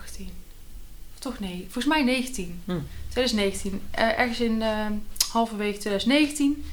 toch 1.19 1.39
nee, 1.39 1.61
volgens 1.63 1.85
mij 1.85 2.03
19. 2.03 2.61
Hm. 2.65 2.79
2019. 3.09 3.81
Eh, 3.91 4.19
ergens 4.19 4.39
in 4.39 4.63
halverwege 5.31 5.77
2019. 5.77 6.65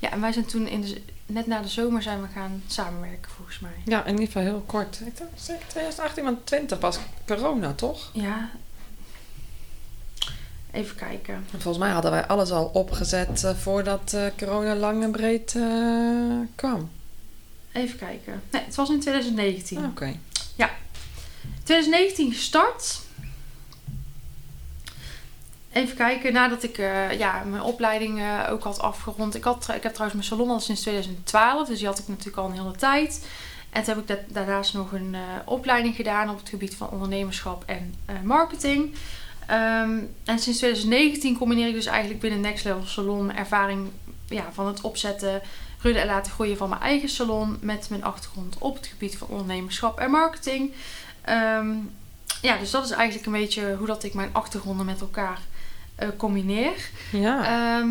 Ja, 0.00 0.10
en 0.10 0.20
wij 0.20 0.32
zijn 0.32 0.46
toen 0.46 0.66
in 0.66 0.80
de, 0.80 1.02
net 1.26 1.46
na 1.46 1.60
de 1.60 1.68
zomer 1.68 2.02
zijn 2.02 2.22
we 2.22 2.28
gaan 2.28 2.62
samenwerken 2.66 3.30
volgens 3.30 3.58
mij. 3.58 3.70
Ja, 3.84 4.04
in 4.04 4.10
ieder 4.10 4.26
geval 4.26 4.42
heel 4.42 4.62
kort. 4.66 5.00
Ik 5.06 5.18
dacht 5.18 5.30
zeker 5.34 5.66
2018, 5.66 6.24
want 6.24 6.46
20 6.46 6.80
was 6.80 6.98
corona, 7.26 7.72
toch? 7.72 8.10
Ja. 8.12 8.50
Even 10.72 10.96
kijken. 10.96 11.34
En 11.34 11.60
volgens 11.60 11.78
mij 11.78 11.90
hadden 11.90 12.10
wij 12.10 12.26
alles 12.26 12.50
al 12.50 12.64
opgezet 12.64 13.44
eh, 13.44 13.54
voordat 13.54 14.12
eh, 14.12 14.26
corona 14.38 14.74
lang 14.74 15.02
en 15.02 15.10
breed 15.10 15.54
eh, 15.54 16.38
kwam. 16.54 16.90
Even 17.72 17.98
kijken. 17.98 18.42
Nee, 18.50 18.62
het 18.64 18.74
was 18.74 18.90
in 18.90 19.00
2019. 19.00 19.78
Ah, 19.78 19.84
Oké. 19.84 20.16
2019 21.62 22.32
gestart. 22.32 23.00
Even 25.72 25.96
kijken, 25.96 26.32
nadat 26.32 26.62
ik 26.62 26.78
eh, 26.78 27.18
ja, 27.18 27.42
mijn 27.44 27.62
opleiding 27.62 28.20
eh, 28.20 28.46
ook 28.50 28.62
had 28.62 28.80
afgerond. 28.80 29.34
Ik, 29.34 29.44
had, 29.44 29.68
ik 29.74 29.82
heb 29.82 29.92
trouwens 29.94 30.12
mijn 30.12 30.24
salon 30.24 30.50
al 30.50 30.60
sinds 30.60 30.80
2012, 30.80 31.68
dus 31.68 31.78
die 31.78 31.86
had 31.86 31.98
ik 31.98 32.08
natuurlijk 32.08 32.36
al 32.36 32.44
een 32.46 32.58
hele 32.58 32.76
tijd. 32.76 33.26
En 33.70 33.82
toen 33.82 33.94
heb 33.94 34.02
ik 34.02 34.08
da- 34.08 34.34
daarnaast 34.42 34.74
nog 34.74 34.92
een 34.92 35.14
eh, 35.14 35.20
opleiding 35.44 35.94
gedaan 35.94 36.30
op 36.30 36.38
het 36.38 36.48
gebied 36.48 36.76
van 36.76 36.88
ondernemerschap 36.90 37.64
en 37.66 37.94
marketing. 38.24 38.94
Ehm, 39.46 39.98
en 40.24 40.38
sinds 40.38 40.58
2019 40.58 41.38
combineer 41.38 41.68
ik 41.68 41.74
dus 41.74 41.86
eigenlijk 41.86 42.20
binnen 42.20 42.40
Next 42.40 42.64
Level 42.64 42.86
Salon 42.86 43.34
ervaring 43.34 43.88
ja, 44.28 44.44
van 44.52 44.66
het 44.66 44.80
opzetten, 44.80 45.42
runnen 45.80 46.02
en 46.02 46.08
laten 46.08 46.32
groeien 46.32 46.56
van 46.56 46.68
mijn 46.68 46.80
eigen 46.80 47.08
salon 47.08 47.58
met 47.60 47.86
mijn 47.90 48.04
achtergrond 48.04 48.58
op 48.58 48.76
het 48.76 48.86
gebied 48.86 49.18
van 49.18 49.28
ondernemerschap 49.28 49.98
en 49.98 50.10
marketing. 50.10 50.72
Ehm, 51.24 51.74
ja, 52.42 52.56
dus 52.56 52.70
dat 52.70 52.84
is 52.84 52.90
eigenlijk 52.90 53.26
een 53.26 53.40
beetje 53.40 53.76
hoe 53.76 53.86
dat 53.86 54.04
ik 54.04 54.14
mijn 54.14 54.30
achtergronden 54.32 54.86
met 54.86 55.00
elkaar 55.00 55.40
eh, 56.00 56.08
combineer. 56.16 56.72
Ja, 57.12 57.44
Ehm, 57.44 57.88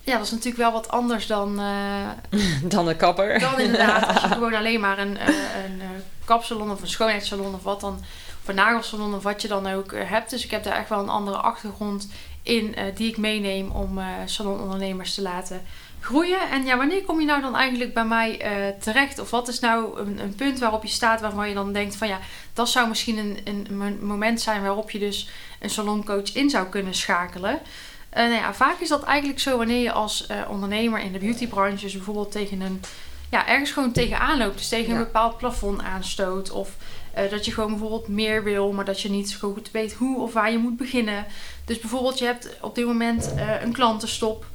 ja, 0.00 0.16
dat 0.16 0.24
is 0.24 0.30
natuurlijk 0.30 0.56
wel 0.56 0.72
wat 0.72 0.88
anders 0.88 1.26
dan, 1.26 1.58
eh, 1.60 2.40
dan 2.62 2.88
een 2.88 2.96
kapper. 2.96 3.38
dan 3.38 3.60
inderdaad 3.60 4.06
als 4.06 4.22
je 4.22 4.28
gewoon 4.34 4.54
alleen 4.54 4.80
maar 4.80 4.98
een, 4.98 5.16
eh, 5.18 5.26
een 5.64 5.82
kapsalon 6.24 6.70
of 6.70 6.82
een 6.82 6.88
schoonheidssalon 6.88 7.54
of 7.54 7.62
wat 7.62 7.80
dan, 7.80 8.00
of 8.42 8.48
een 8.48 8.54
nagelsalon 8.54 9.14
of 9.14 9.22
wat 9.22 9.42
je 9.42 9.48
dan 9.48 9.66
ook 9.66 9.92
hebt. 9.94 10.30
Dus 10.30 10.44
ik 10.44 10.50
heb 10.50 10.64
daar 10.64 10.76
echt 10.76 10.88
wel 10.88 10.98
een 10.98 11.08
andere 11.08 11.36
achtergrond 11.36 12.08
in 12.42 12.76
die 12.94 13.08
ik 13.08 13.16
meeneem 13.16 13.70
om 13.70 14.00
salonondernemers 14.24 15.14
te 15.14 15.22
laten 15.22 15.62
groeien. 16.06 16.50
En 16.50 16.64
ja, 16.64 16.76
wanneer 16.76 17.04
kom 17.04 17.20
je 17.20 17.26
nou 17.26 17.40
dan 17.42 17.56
eigenlijk 17.56 17.94
bij 17.94 18.04
mij 18.04 18.40
eh, 18.40 18.52
terecht? 18.80 19.18
Of 19.18 19.30
wat 19.30 19.48
is 19.48 19.60
nou 19.60 20.00
een, 20.00 20.18
een 20.18 20.34
punt 20.34 20.58
waarop 20.58 20.82
je 20.82 20.88
staat 20.88 21.20
waarvan 21.20 21.48
je 21.48 21.54
dan 21.54 21.72
denkt 21.72 21.96
van 21.96 22.08
ja, 22.08 22.18
dat 22.54 22.68
zou 22.68 22.88
misschien 22.88 23.18
een, 23.18 23.38
een 23.44 23.76
mo- 23.76 24.06
moment 24.06 24.40
zijn 24.40 24.62
waarop 24.62 24.90
je 24.90 24.98
dus 24.98 25.28
een 25.60 25.70
saloncoach 25.70 26.34
in 26.34 26.50
zou 26.50 26.66
kunnen 26.66 26.94
schakelen. 26.94 27.58
Eh, 28.10 28.22
nou 28.22 28.34
ja, 28.34 28.54
vaak 28.54 28.80
is 28.80 28.88
dat 28.88 29.02
eigenlijk 29.02 29.40
zo 29.40 29.56
wanneer 29.56 29.82
je 29.82 29.92
als 29.92 30.26
eh, 30.26 30.36
ondernemer 30.48 31.00
in 31.00 31.12
de 31.12 31.18
beautybranche 31.18 31.84
dus 31.84 31.92
bijvoorbeeld 31.92 32.32
tegen 32.32 32.60
een, 32.60 32.80
ja, 33.30 33.46
ergens 33.46 33.70
gewoon 33.70 33.92
tegenaan 33.92 34.38
loopt. 34.38 34.56
Dus 34.58 34.68
tegen 34.68 34.92
Ja. 34.92 34.98
een 34.98 35.04
bepaald 35.04 35.36
plafond 35.38 35.82
aanstoot. 35.82 36.50
Of 36.50 36.70
dat 37.30 37.44
je 37.44 37.52
gewoon 37.52 37.70
bijvoorbeeld 37.70 38.08
meer 38.08 38.44
wil, 38.44 38.72
maar 38.72 38.84
dat 38.84 39.00
je 39.00 39.10
niet 39.10 39.30
zo 39.30 39.38
goed 39.52 39.70
weet 39.70 39.92
hoe 39.92 40.20
of 40.20 40.32
waar 40.32 40.50
je 40.52 40.58
moet 40.58 40.76
beginnen. 40.76 41.26
Dus 41.64 41.78
bijvoorbeeld 41.78 42.18
je 42.18 42.24
hebt 42.24 42.48
op 42.60 42.74
dit 42.74 42.86
moment 42.86 43.32
een 43.62 43.72
klantenstop. 43.72 44.46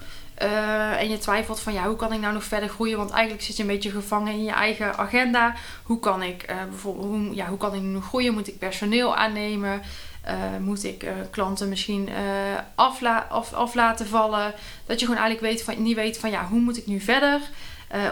Eh, 0.41 1.01
en 1.01 1.09
je 1.09 1.17
twijfelt 1.17 1.59
van 1.59 1.73
ja, 1.73 1.87
hoe 1.87 1.95
kan 1.95 2.13
ik 2.13 2.19
nou 2.19 2.33
nog 2.33 2.43
verder 2.43 2.69
groeien? 2.69 2.97
Want 2.97 3.09
eigenlijk 3.09 3.43
zit 3.43 3.55
je 3.55 3.61
een 3.61 3.69
beetje 3.69 3.89
gevangen 3.89 4.33
in 4.33 4.43
je 4.43 4.51
eigen 4.51 4.97
agenda. 4.97 5.55
Hoe 5.83 5.99
kan 5.99 6.23
ik 6.23 6.43
eh, 6.43 6.55
bijvoorbeeld, 6.69 7.05
hoe, 7.05 7.35
ja, 7.35 7.47
hoe 7.47 7.57
kan 7.57 7.73
ik 7.73 7.81
nu 7.81 7.87
nog 7.87 8.05
groeien? 8.05 8.33
Moet 8.33 8.47
ik 8.47 8.59
personeel 8.59 9.15
aannemen? 9.15 9.81
Eh, 10.21 10.35
moet 10.59 10.83
ik 10.83 11.05
klanten 11.29 11.69
misschien 11.69 12.09
afla 12.75 13.27
af, 13.29 13.53
af 13.53 13.73
laten 13.73 14.07
vallen? 14.07 14.53
Dat 14.85 14.99
je 14.99 15.05
gewoon 15.05 15.21
eigenlijk 15.21 15.53
weet 15.53 15.63
van, 15.63 15.83
niet 15.83 15.95
weet 15.95 16.19
van 16.19 16.31
ja, 16.31 16.47
hoe 16.47 16.59
moet 16.59 16.77
ik 16.77 16.87
nu 16.87 16.99
verder? 16.99 17.39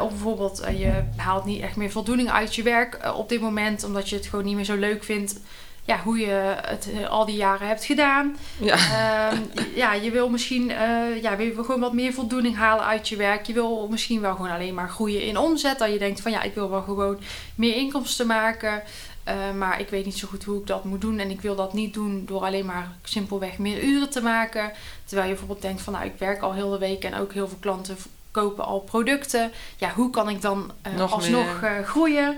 Of 0.02 0.10
bijvoorbeeld 0.10 0.64
je 0.78 1.04
haalt 1.16 1.46
niet 1.46 1.62
echt 1.62 1.76
meer 1.76 1.92
voldoening 1.92 2.30
uit 2.30 2.56
je 2.56 2.64
werk 2.64 3.12
op 3.16 3.30
dit 3.30 3.42
moment, 3.42 3.84
omdat 3.84 4.10
je 4.10 4.16
het 4.16 4.26
gewoon 4.26 4.46
niet 4.46 4.56
meer 4.56 4.66
zo 4.66 4.76
leuk 4.76 5.04
vindt. 5.04 5.40
Ja, 5.90 6.02
hoe 6.04 6.20
je 6.20 6.56
het 6.62 6.92
eh, 6.92 7.10
al 7.10 7.26
die 7.26 7.36
jaren 7.36 7.68
hebt 7.68 7.86
gedaan. 7.86 8.38
Ja. 8.60 8.76
Ehm, 8.76 9.42
ja, 9.76 9.94
je 9.94 10.12
wil 10.12 10.30
misschien 10.30 10.72
eh, 10.72 11.22
ja, 11.22 11.36
wil 11.36 11.64
gewoon 11.64 11.80
wat 11.80 11.94
meer 11.94 12.14
voldoening 12.14 12.56
halen 12.56 12.86
uit 12.86 13.10
je 13.10 13.16
werk. 13.16 13.46
Je 13.46 13.54
wil 13.54 13.88
misschien 13.90 14.22
wel 14.22 14.36
gewoon 14.36 14.52
alleen 14.52 14.74
maar 14.74 14.90
groeien 14.90 15.22
in 15.22 15.38
omzet. 15.38 15.80
Dat 15.80 15.92
je 15.92 16.00
denkt 16.00 16.22
van 16.22 16.32
ja, 16.32 16.42
ik 16.42 16.54
wil 16.54 16.70
wel 16.70 16.82
gewoon 16.82 17.20
meer 17.56 17.76
inkomsten 17.76 18.28
maken. 18.28 18.84
Eh, 19.24 19.36
maar 19.58 19.80
ik 19.80 19.90
weet 19.90 20.06
niet 20.06 20.18
zo 20.18 20.28
goed 20.28 20.44
hoe 20.44 20.60
ik 20.60 20.68
dat 20.68 20.84
moet 20.84 21.02
doen. 21.02 21.20
En 21.20 21.30
ik 21.30 21.42
wil 21.42 21.56
dat 21.56 21.74
niet 21.74 21.94
doen 21.94 22.24
door 22.26 22.42
alleen 22.42 22.66
maar 22.66 22.92
simpelweg 23.04 23.58
meer 23.58 23.84
uren 23.84 24.10
te 24.10 24.22
maken. 24.22 24.72
Terwijl 25.06 25.28
je 25.28 25.34
bijvoorbeeld 25.34 25.66
denkt 25.66 25.82
van 25.82 25.94
nou, 25.94 26.06
ik 26.06 26.16
werk 26.18 26.42
al 26.42 26.54
heel 26.54 26.70
de 26.70 26.78
week 26.78 27.04
en 27.04 27.16
ook 27.16 27.34
heel 27.34 27.48
veel 27.48 27.58
klanten 27.60 27.98
kopen 28.32 28.66
al 28.66 28.80
producten. 28.80 29.52
Ja, 29.78 29.92
hoe 29.94 30.10
kan 30.10 30.30
ik 30.30 30.42
dan 30.42 30.72
Nog 30.96 31.14
alsnog 31.14 31.64
groeien? 31.84 32.38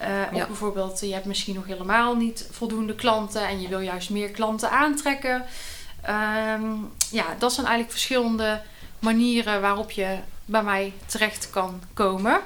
Of 0.00 0.36
Ja. 0.38 0.46
bijvoorbeeld, 0.46 1.00
je 1.00 1.12
hebt 1.12 1.24
misschien 1.24 1.54
nog 1.54 1.66
helemaal 1.66 2.14
niet 2.14 2.46
voldoende 2.50 2.94
klanten 2.94 3.48
en 3.48 3.60
je 3.60 3.68
wil 3.68 3.80
juist 3.80 4.10
meer 4.10 4.28
klanten 4.30 4.70
aantrekken. 4.70 5.44
Ehm, 6.02 6.62
ja, 7.10 7.24
dat 7.38 7.52
zijn 7.52 7.66
eigenlijk 7.66 7.90
verschillende 7.90 8.60
manieren 8.98 9.60
waarop 9.60 9.90
je 9.90 10.16
bij 10.44 10.62
mij 10.62 10.92
terecht 11.06 11.50
kan 11.50 11.80
komen. 11.94 12.40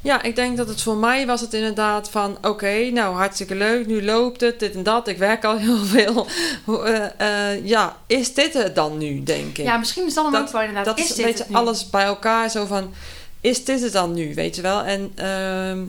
Ja, 0.00 0.22
ik 0.22 0.36
denk 0.36 0.56
dat 0.56 0.68
het 0.68 0.82
voor 0.82 0.96
mij 0.96 1.26
was 1.26 1.40
het 1.40 1.54
inderdaad 1.54 2.10
van... 2.10 2.38
Oké, 2.42 2.90
nou 2.90 3.14
hartstikke 3.16 3.54
leuk, 3.54 3.86
nu 3.86 4.04
loopt 4.04 4.40
het, 4.40 4.60
dit 4.60 4.74
en 4.74 4.82
dat. 4.82 5.08
Ik 5.08 5.18
werk 5.18 5.44
al 5.44 5.58
heel 5.66 5.78
veel. 5.84 6.26
Eh, 6.66 7.50
eh, 7.52 7.66
ja, 7.66 7.96
is 8.06 8.34
dit 8.34 8.52
het 8.54 8.74
dan 8.74 8.98
nu, 8.98 9.22
denk 9.22 9.58
ik? 9.58 9.64
Ja, 9.64 9.76
misschien 9.76 10.06
is 10.06 10.14
dat 10.14 10.24
hem 10.24 10.32
Dat- 10.32 10.42
ook 10.42 10.52
wel 10.52 10.60
inderdaad. 10.60 10.84
dat 10.84 10.98
is, 10.98 11.08
dit 11.08 11.18
een 11.18 11.24
beetje 11.24 11.38
het 11.42 11.48
nu? 11.48 11.56
alles 11.56 11.90
bij 11.90 12.04
elkaar. 12.04 12.50
Zo 12.50 12.66
van, 12.66 12.94
is 13.40 13.64
dit 13.64 13.80
het 13.82 13.92
dan 13.92 14.14
nu, 14.14 14.34
weet 14.34 14.56
je 14.56 14.62
wel? 14.62 14.82
En 14.82 15.12
ehm, 15.14 15.84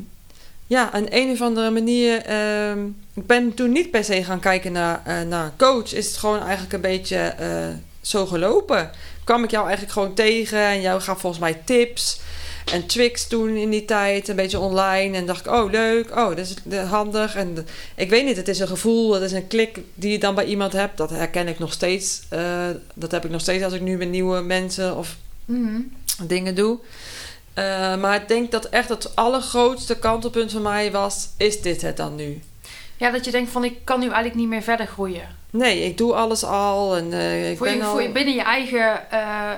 ja, 0.73 0.95
een 0.95 1.07
een 1.09 1.31
of 1.31 1.41
andere 1.41 1.69
manier... 1.69 2.21
ehm, 2.21 2.85
ik 3.13 3.25
ben 3.27 3.53
toen 3.53 3.71
niet 3.71 3.91
per 3.91 4.03
se 4.03 4.23
gaan 4.23 4.39
kijken 4.39 4.71
naar, 4.71 5.01
eh, 5.05 5.21
naar 5.21 5.51
coach. 5.57 5.93
Is 5.93 6.05
het 6.07 6.17
gewoon 6.17 6.41
eigenlijk 6.41 6.73
een 6.73 6.81
beetje 6.81 7.17
eh, 7.17 7.67
zo 8.01 8.25
gelopen. 8.25 8.89
Kwam 9.23 9.43
ik 9.43 9.51
jou 9.51 9.63
eigenlijk 9.63 9.93
gewoon 9.93 10.13
tegen 10.13 10.59
en 10.59 10.81
jou 10.81 11.01
gaf 11.01 11.19
volgens 11.19 11.41
mij 11.41 11.61
tips 11.65 12.19
en 12.71 12.85
tricks 12.85 13.27
toen 13.27 13.55
in 13.55 13.69
die 13.69 13.85
tijd, 13.85 14.27
een 14.27 14.35
beetje 14.35 14.59
online. 14.59 15.17
En 15.17 15.25
dacht 15.25 15.45
ik, 15.45 15.51
oh 15.51 15.71
leuk, 15.71 16.09
oh 16.15 16.27
dat 16.27 16.37
is 16.37 16.53
eh, 16.69 16.91
handig. 16.91 17.35
En 17.35 17.67
ik 17.95 18.09
weet 18.09 18.25
niet, 18.25 18.37
het 18.37 18.47
is 18.47 18.59
een 18.59 18.67
gevoel, 18.67 19.13
het 19.13 19.23
is 19.23 19.31
een 19.31 19.47
klik 19.47 19.79
die 19.93 20.11
je 20.11 20.19
dan 20.19 20.35
bij 20.35 20.45
iemand 20.45 20.73
hebt. 20.73 20.97
Dat 20.97 21.09
herken 21.09 21.47
ik 21.47 21.59
nog 21.59 21.73
steeds. 21.73 22.21
dat 22.93 23.11
heb 23.11 23.25
ik 23.25 23.31
nog 23.31 23.41
steeds 23.41 23.63
als 23.63 23.73
ik 23.73 23.81
nu 23.81 23.97
met 23.97 24.09
nieuwe 24.09 24.41
mensen 24.41 24.97
of 24.97 25.15
Mhm. 25.45 25.81
dingen 26.27 26.55
doe. 26.55 26.79
Eh, 27.53 27.95
maar 27.95 28.15
ik 28.21 28.27
denk 28.27 28.51
dat 28.51 28.65
echt 28.65 28.89
het 28.89 29.15
allergrootste 29.15 30.00
kantelpunt 30.00 30.51
voor 30.51 30.61
mij 30.61 30.91
was... 30.91 31.29
is 31.38 31.61
dit 31.61 31.81
het 31.81 31.97
dan 31.97 32.15
nu? 32.15 32.41
Ja, 32.97 33.11
dat 33.11 33.25
je 33.25 33.31
denkt 33.31 33.51
van 33.51 33.63
ik 33.63 33.77
kan 33.83 34.00
nu 34.00 34.05
eigenlijk 34.05 34.35
niet 34.35 34.47
meer 34.47 34.61
verder 34.61 34.88
groeien. 34.88 35.27
Nee, 35.50 35.83
ik 35.83 35.97
doe 35.97 36.13
alles 36.13 36.44
al 36.44 36.95
en 36.95 37.13
eh, 37.13 37.51
ik 37.51 37.57
Voor 37.57 37.67
ben 37.67 37.75
je, 37.75 37.83
al... 37.83 37.91
voor 37.91 38.01
je 38.01 38.09
binnen 38.09 38.33
je 38.33 38.41
eigen 38.41 39.11
eh, 39.11 39.50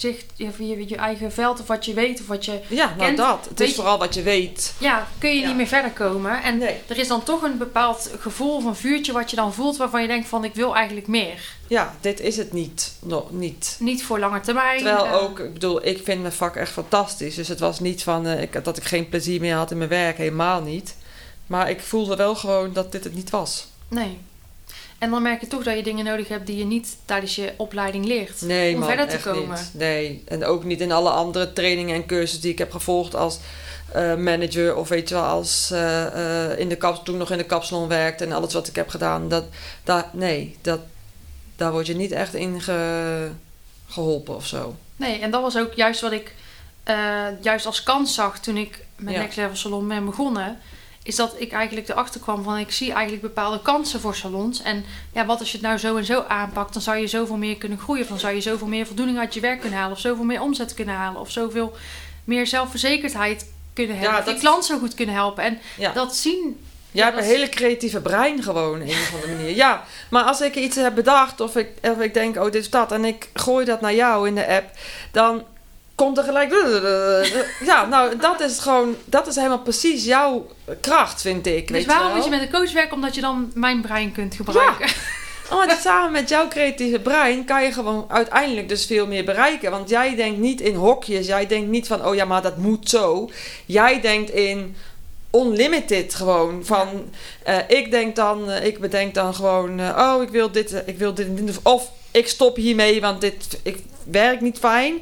gezicht, 0.00 0.24
je, 0.36 0.66
je, 0.66 0.88
je 0.88 0.96
eigen 0.96 1.32
veld 1.32 1.60
of 1.60 1.66
wat 1.66 1.84
je 1.84 1.94
weet 1.94 2.20
of 2.20 2.26
wat 2.26 2.44
je... 2.44 2.60
Ja, 2.68 2.86
nou 2.86 2.98
kent, 2.98 3.16
dat. 3.16 3.46
Het 3.48 3.60
is 3.60 3.74
vooral 3.74 3.98
wat 3.98 4.14
je 4.14 4.22
weet. 4.22 4.74
Ja, 4.78 5.06
kun 5.18 5.30
je 5.34 5.40
Ja. 5.40 5.46
niet 5.46 5.56
meer 5.56 5.66
verder 5.66 5.90
komen. 5.90 6.42
En 6.42 6.58
Nee. 6.58 6.76
er 6.86 6.98
is 6.98 7.08
dan 7.08 7.22
toch 7.22 7.42
een 7.42 7.58
bepaald 7.58 8.10
gevoel 8.20 8.60
van 8.60 8.76
vuurtje 8.76 9.12
wat 9.12 9.30
je 9.30 9.36
dan 9.36 9.54
voelt 9.54 9.76
waarvan 9.76 10.02
je 10.02 10.08
denkt 10.08 10.28
van 10.28 10.44
ik 10.44 10.54
wil 10.54 10.74
eigenlijk 10.76 11.06
meer. 11.06 11.40
Ja, 11.66 11.94
dit 12.00 12.20
is 12.20 12.36
het 12.36 12.52
niet. 12.52 12.92
Nog 13.02 13.30
niet. 13.30 13.76
Niet 13.78 14.02
voor 14.04 14.18
lange 14.18 14.40
termijn. 14.40 14.78
Terwijl 14.82 15.04
eh, 15.06 15.22
ook, 15.22 15.38
ik 15.38 15.52
bedoel, 15.52 15.86
ik 15.86 16.00
vind 16.04 16.20
mijn 16.20 16.32
vak 16.32 16.56
echt 16.56 16.72
fantastisch. 16.72 17.34
Dus 17.34 17.48
het 17.48 17.60
was 17.60 17.80
niet 17.80 18.02
van 18.02 18.26
eh, 18.26 18.42
ik, 18.42 18.64
dat 18.64 18.76
ik 18.76 18.84
geen 18.84 19.08
plezier 19.08 19.40
meer 19.40 19.54
had 19.54 19.70
in 19.70 19.78
mijn 19.78 19.90
werk. 19.90 20.16
Helemaal 20.16 20.60
niet. 20.62 20.96
Maar 21.46 21.70
ik 21.70 21.80
voelde 21.80 22.16
wel 22.16 22.34
gewoon 22.34 22.72
dat 22.72 22.92
dit 22.92 23.04
het 23.04 23.14
niet 23.14 23.30
was. 23.30 23.66
Nee. 23.88 24.18
En 25.00 25.10
dan 25.10 25.22
merk 25.22 25.40
je 25.40 25.46
toch 25.46 25.62
dat 25.62 25.76
je 25.76 25.82
dingen 25.82 26.04
nodig 26.04 26.28
hebt 26.28 26.46
die 26.46 26.56
je 26.56 26.64
niet 26.64 26.96
tijdens 27.04 27.34
je 27.36 27.52
opleiding 27.56 28.04
leert. 28.04 28.40
Nee, 28.40 28.72
om 28.74 28.78
man, 28.80 28.88
verder 28.88 29.08
te 29.08 29.18
komen. 29.18 29.58
niet. 29.58 29.70
Nee, 29.72 30.22
en 30.28 30.44
ook 30.44 30.64
niet 30.64 30.80
in 30.80 30.92
alle 30.92 31.10
andere 31.10 31.52
trainingen 31.52 31.94
en 31.94 32.06
cursussen 32.06 32.40
die 32.40 32.52
ik 32.52 32.58
heb 32.58 32.70
gevolgd 32.72 33.14
als 33.14 33.38
eh, 33.92 34.14
manager 34.14 34.76
of 34.76 34.88
weet 34.88 35.08
je 35.08 35.14
wel, 35.14 35.24
als 35.24 35.70
eh, 35.70 36.50
eh, 36.50 36.58
in 36.58 36.68
de 36.68 36.76
kap, 36.76 37.04
toen 37.04 37.14
ik 37.14 37.20
nog 37.20 37.30
in 37.30 37.38
de 37.38 37.44
kapsalon 37.44 37.88
werkte 37.88 38.24
en 38.24 38.32
alles 38.32 38.52
wat 38.52 38.68
ik 38.68 38.76
heb 38.76 38.88
gedaan. 38.88 39.28
Dat, 39.28 39.44
dat, 39.84 40.12
nee, 40.12 40.56
dat, 40.60 40.80
daar 41.56 41.72
word 41.72 41.86
je 41.86 41.94
niet 41.96 42.12
echt 42.12 42.34
in 42.34 42.60
ge- 42.60 43.30
geholpen 43.88 44.34
of 44.36 44.46
zo. 44.46 44.76
Nee, 44.96 45.18
en 45.20 45.30
dat 45.30 45.42
was 45.42 45.56
ook 45.58 45.72
juist 45.72 46.00
wat 46.00 46.12
ik 46.12 46.34
juist 47.40 47.66
als 47.66 47.82
kans 47.82 48.14
zag 48.14 48.38
toen 48.40 48.56
ik 48.56 48.84
met 48.96 49.14
Ja. 49.14 49.20
Next 49.20 49.36
Level 49.36 49.56
Salon 49.56 49.88
ben 49.88 50.04
begonnen. 50.04 50.58
Is 51.02 51.16
dat 51.16 51.34
ik 51.38 51.52
eigenlijk 51.52 51.88
erachter 51.88 52.20
kwam 52.20 52.42
van 52.42 52.58
ik 52.58 52.70
zie 52.72 52.92
eigenlijk 52.92 53.22
bepaalde 53.22 53.60
kansen 53.62 54.00
voor 54.00 54.14
salons. 54.14 54.62
En 54.62 54.84
ja, 55.12 55.26
wat 55.26 55.38
als 55.38 55.50
je 55.52 55.56
het 55.58 55.66
nou 55.66 55.78
zo 55.78 55.96
en 55.96 56.04
zo 56.04 56.24
aanpakt, 56.28 56.72
dan 56.72 56.82
zou 56.82 56.96
je 56.98 57.06
zoveel 57.06 57.36
meer 57.36 57.56
kunnen 57.56 57.78
groeien. 57.78 58.02
Of 58.02 58.08
dan 58.08 58.18
zou 58.18 58.34
je 58.34 58.40
zoveel 58.40 58.66
meer 58.66 58.86
voldoening 58.86 59.18
uit 59.18 59.34
je 59.34 59.40
werk 59.40 59.60
kunnen 59.60 59.78
halen. 59.78 59.92
Of 59.96 60.00
zoveel 60.00 60.24
meer 60.24 60.40
omzet 60.40 60.74
kunnen 60.74 60.94
halen. 60.94 61.20
Of 61.20 61.30
zoveel 61.30 61.76
meer 62.24 62.46
zelfverzekerdheid 62.46 63.46
kunnen 63.72 63.98
hebben. 63.98 64.18
Ja, 64.18 64.24
dat- 64.24 64.38
klant 64.38 64.64
zo 64.64 64.78
goed 64.78 64.94
kunnen 64.94 65.14
helpen. 65.14 65.44
En 65.44 65.58
Ja. 65.78 65.92
dat 65.92 66.16
zien. 66.16 66.64
Jij 66.92 67.04
hebt 67.04 67.16
een 67.18 67.24
hele 67.24 67.48
creatieve 67.48 68.00
brein 68.00 68.42
gewoon, 68.42 68.74
op 68.74 68.80
een 68.80 68.88
of 68.88 69.14
andere 69.14 69.34
manier. 69.34 69.56
Ja, 69.56 69.84
maar 70.10 70.22
als 70.24 70.40
ik 70.40 70.54
iets 70.54 70.76
heb 70.76 70.94
bedacht 70.94 71.40
of 71.40 71.56
ik, 71.56 71.68
of 71.82 72.00
ik 72.00 72.14
denk, 72.14 72.36
oh, 72.36 72.44
dit 72.44 72.54
is 72.54 72.70
dat... 72.70 72.92
en 72.92 73.04
ik 73.04 73.28
gooi 73.34 73.64
dat 73.64 73.80
naar 73.80 73.94
jou 73.94 74.28
in 74.28 74.34
de 74.34 74.46
app, 74.48 74.70
dan 75.12 75.44
komt 76.00 76.18
er 76.18 76.24
gelijk... 76.24 76.50
Ja, 77.64 77.86
nou, 77.86 78.16
dat 78.16 78.40
is 78.40 78.58
gewoon... 78.58 78.96
Dat 79.04 79.26
is 79.26 79.34
helemaal 79.34 79.62
precies 79.62 80.04
jouw 80.04 80.46
kracht, 80.80 81.20
vind 81.20 81.46
ik. 81.46 81.68
Dus 81.68 81.76
weet 81.76 81.86
waarom 81.86 82.06
wel? 82.06 82.14
moet 82.14 82.24
je 82.24 82.30
met 82.30 82.40
een 82.40 82.50
coach 82.50 82.72
werken? 82.72 82.94
Omdat 82.94 83.14
je 83.14 83.20
dan 83.20 83.50
mijn 83.54 83.80
brein 83.80 84.12
kunt 84.12 84.34
gebruiken. 84.34 84.88
Oh, 85.52 85.68
dat 85.68 85.80
samen 85.80 86.12
met 86.12 86.28
jouw 86.28 86.48
creatieve 86.48 87.00
brein 87.00 87.44
kan 87.44 87.62
je 87.62 87.72
gewoon 87.72 88.04
uiteindelijk 88.08 88.68
dus 88.68 88.86
veel 88.86 89.06
meer 89.06 89.24
bereiken. 89.24 89.70
Want 89.70 89.88
jij 89.88 90.16
denkt 90.16 90.38
niet 90.38 90.60
in 90.60 90.74
hokjes. 90.74 91.26
Jij 91.26 91.46
denkt 91.46 91.70
niet 91.70 91.86
van, 91.86 92.06
oh 92.06 92.14
ja, 92.14 92.24
maar 92.24 92.42
dat 92.42 92.56
moet 92.56 92.88
zo. 92.88 93.30
Jij 93.66 94.00
denkt 94.00 94.30
in 94.30 94.76
unlimited 95.32 96.14
gewoon. 96.14 96.64
Van, 96.64 96.88
eh, 97.42 97.58
ik 97.68 97.90
denk 97.90 98.16
dan, 98.16 98.50
eh, 98.50 98.66
ik 98.66 98.78
bedenk 98.78 99.14
dan 99.14 99.34
gewoon, 99.34 99.80
eh, 99.80 99.96
oh, 99.98 100.22
ik 100.22 100.28
wil 100.28 100.50
dit, 100.50 100.82
ik 100.86 100.98
wil 100.98 101.14
dit. 101.14 101.28
Of 101.62 101.90
ik 102.10 102.28
stop 102.28 102.56
hiermee, 102.56 103.00
want 103.00 103.20
dit 103.20 103.60
ik, 103.62 103.78
werkt 104.10 104.40
niet 104.40 104.58
fijn. 104.58 104.94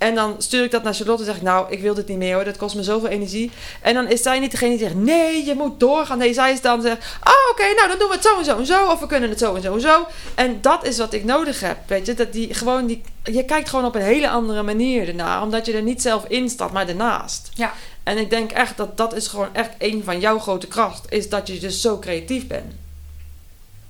En 0.00 0.14
dan 0.14 0.34
stuur 0.38 0.64
ik 0.64 0.70
dat 0.70 0.82
naar 0.82 0.94
Charlotte 0.94 1.22
en 1.22 1.28
zeg 1.28 1.36
ik, 1.36 1.42
nou, 1.42 1.70
ik 1.70 1.80
wil 1.80 1.94
dit 1.94 2.08
niet 2.08 2.18
meer 2.18 2.34
hoor, 2.34 2.44
dat 2.44 2.56
kost 2.56 2.74
me 2.74 2.82
zoveel 2.82 3.08
energie. 3.08 3.50
En 3.80 3.94
dan 3.94 4.08
is 4.08 4.22
zij 4.22 4.38
niet 4.38 4.50
degene 4.50 4.70
die 4.70 4.78
zegt, 4.78 4.94
nee, 4.94 5.44
je 5.44 5.54
moet 5.54 5.80
doorgaan. 5.80 6.18
Nee, 6.18 6.34
zij 6.34 6.52
is 6.52 6.60
dan 6.60 6.82
zegt, 6.82 6.98
oh, 7.24 7.50
oké, 7.50 7.74
nou, 7.74 7.88
dan 7.88 7.98
doen 7.98 8.08
we 8.08 8.14
het 8.14 8.24
zo 8.24 8.38
en 8.38 8.44
zo 8.44 8.58
en 8.58 8.66
zo. 8.66 8.86
Of 8.86 9.00
we 9.00 9.06
kunnen 9.06 9.30
het 9.30 9.38
zo 9.38 9.54
en 9.54 9.62
zo 9.62 9.74
en 9.74 9.80
zo. 9.80 10.06
En 10.34 10.58
dat 10.60 10.84
is 10.84 10.98
wat 10.98 11.12
ik 11.12 11.24
nodig 11.24 11.60
heb, 11.60 11.76
weet 11.86 12.06
je. 12.06 12.14
Dat 12.14 12.32
die, 12.32 12.54
gewoon 12.54 12.86
die, 12.86 13.02
je 13.24 13.44
kijkt 13.44 13.68
gewoon 13.68 13.84
op 13.84 13.94
een 13.94 14.02
hele 14.02 14.30
andere 14.30 14.62
manier 14.62 15.08
ernaar. 15.08 15.42
Omdat 15.42 15.66
je 15.66 15.72
er 15.72 15.82
niet 15.82 16.02
zelf 16.02 16.24
in 16.28 16.48
staat, 16.48 16.72
maar 16.72 16.88
ernaast. 16.88 17.50
Ja. 17.54 17.72
En 18.02 18.18
ik 18.18 18.30
denk 18.30 18.52
echt 18.52 18.76
dat 18.76 18.96
dat 18.96 19.14
is 19.14 19.26
gewoon 19.26 19.48
echt 19.52 19.70
een 19.78 20.04
van 20.04 20.20
jouw 20.20 20.38
grote 20.38 20.66
kracht. 20.66 21.12
Is 21.12 21.28
dat 21.28 21.46
je 21.46 21.58
dus 21.58 21.80
zo 21.80 21.98
creatief 21.98 22.46
bent. 22.46 22.72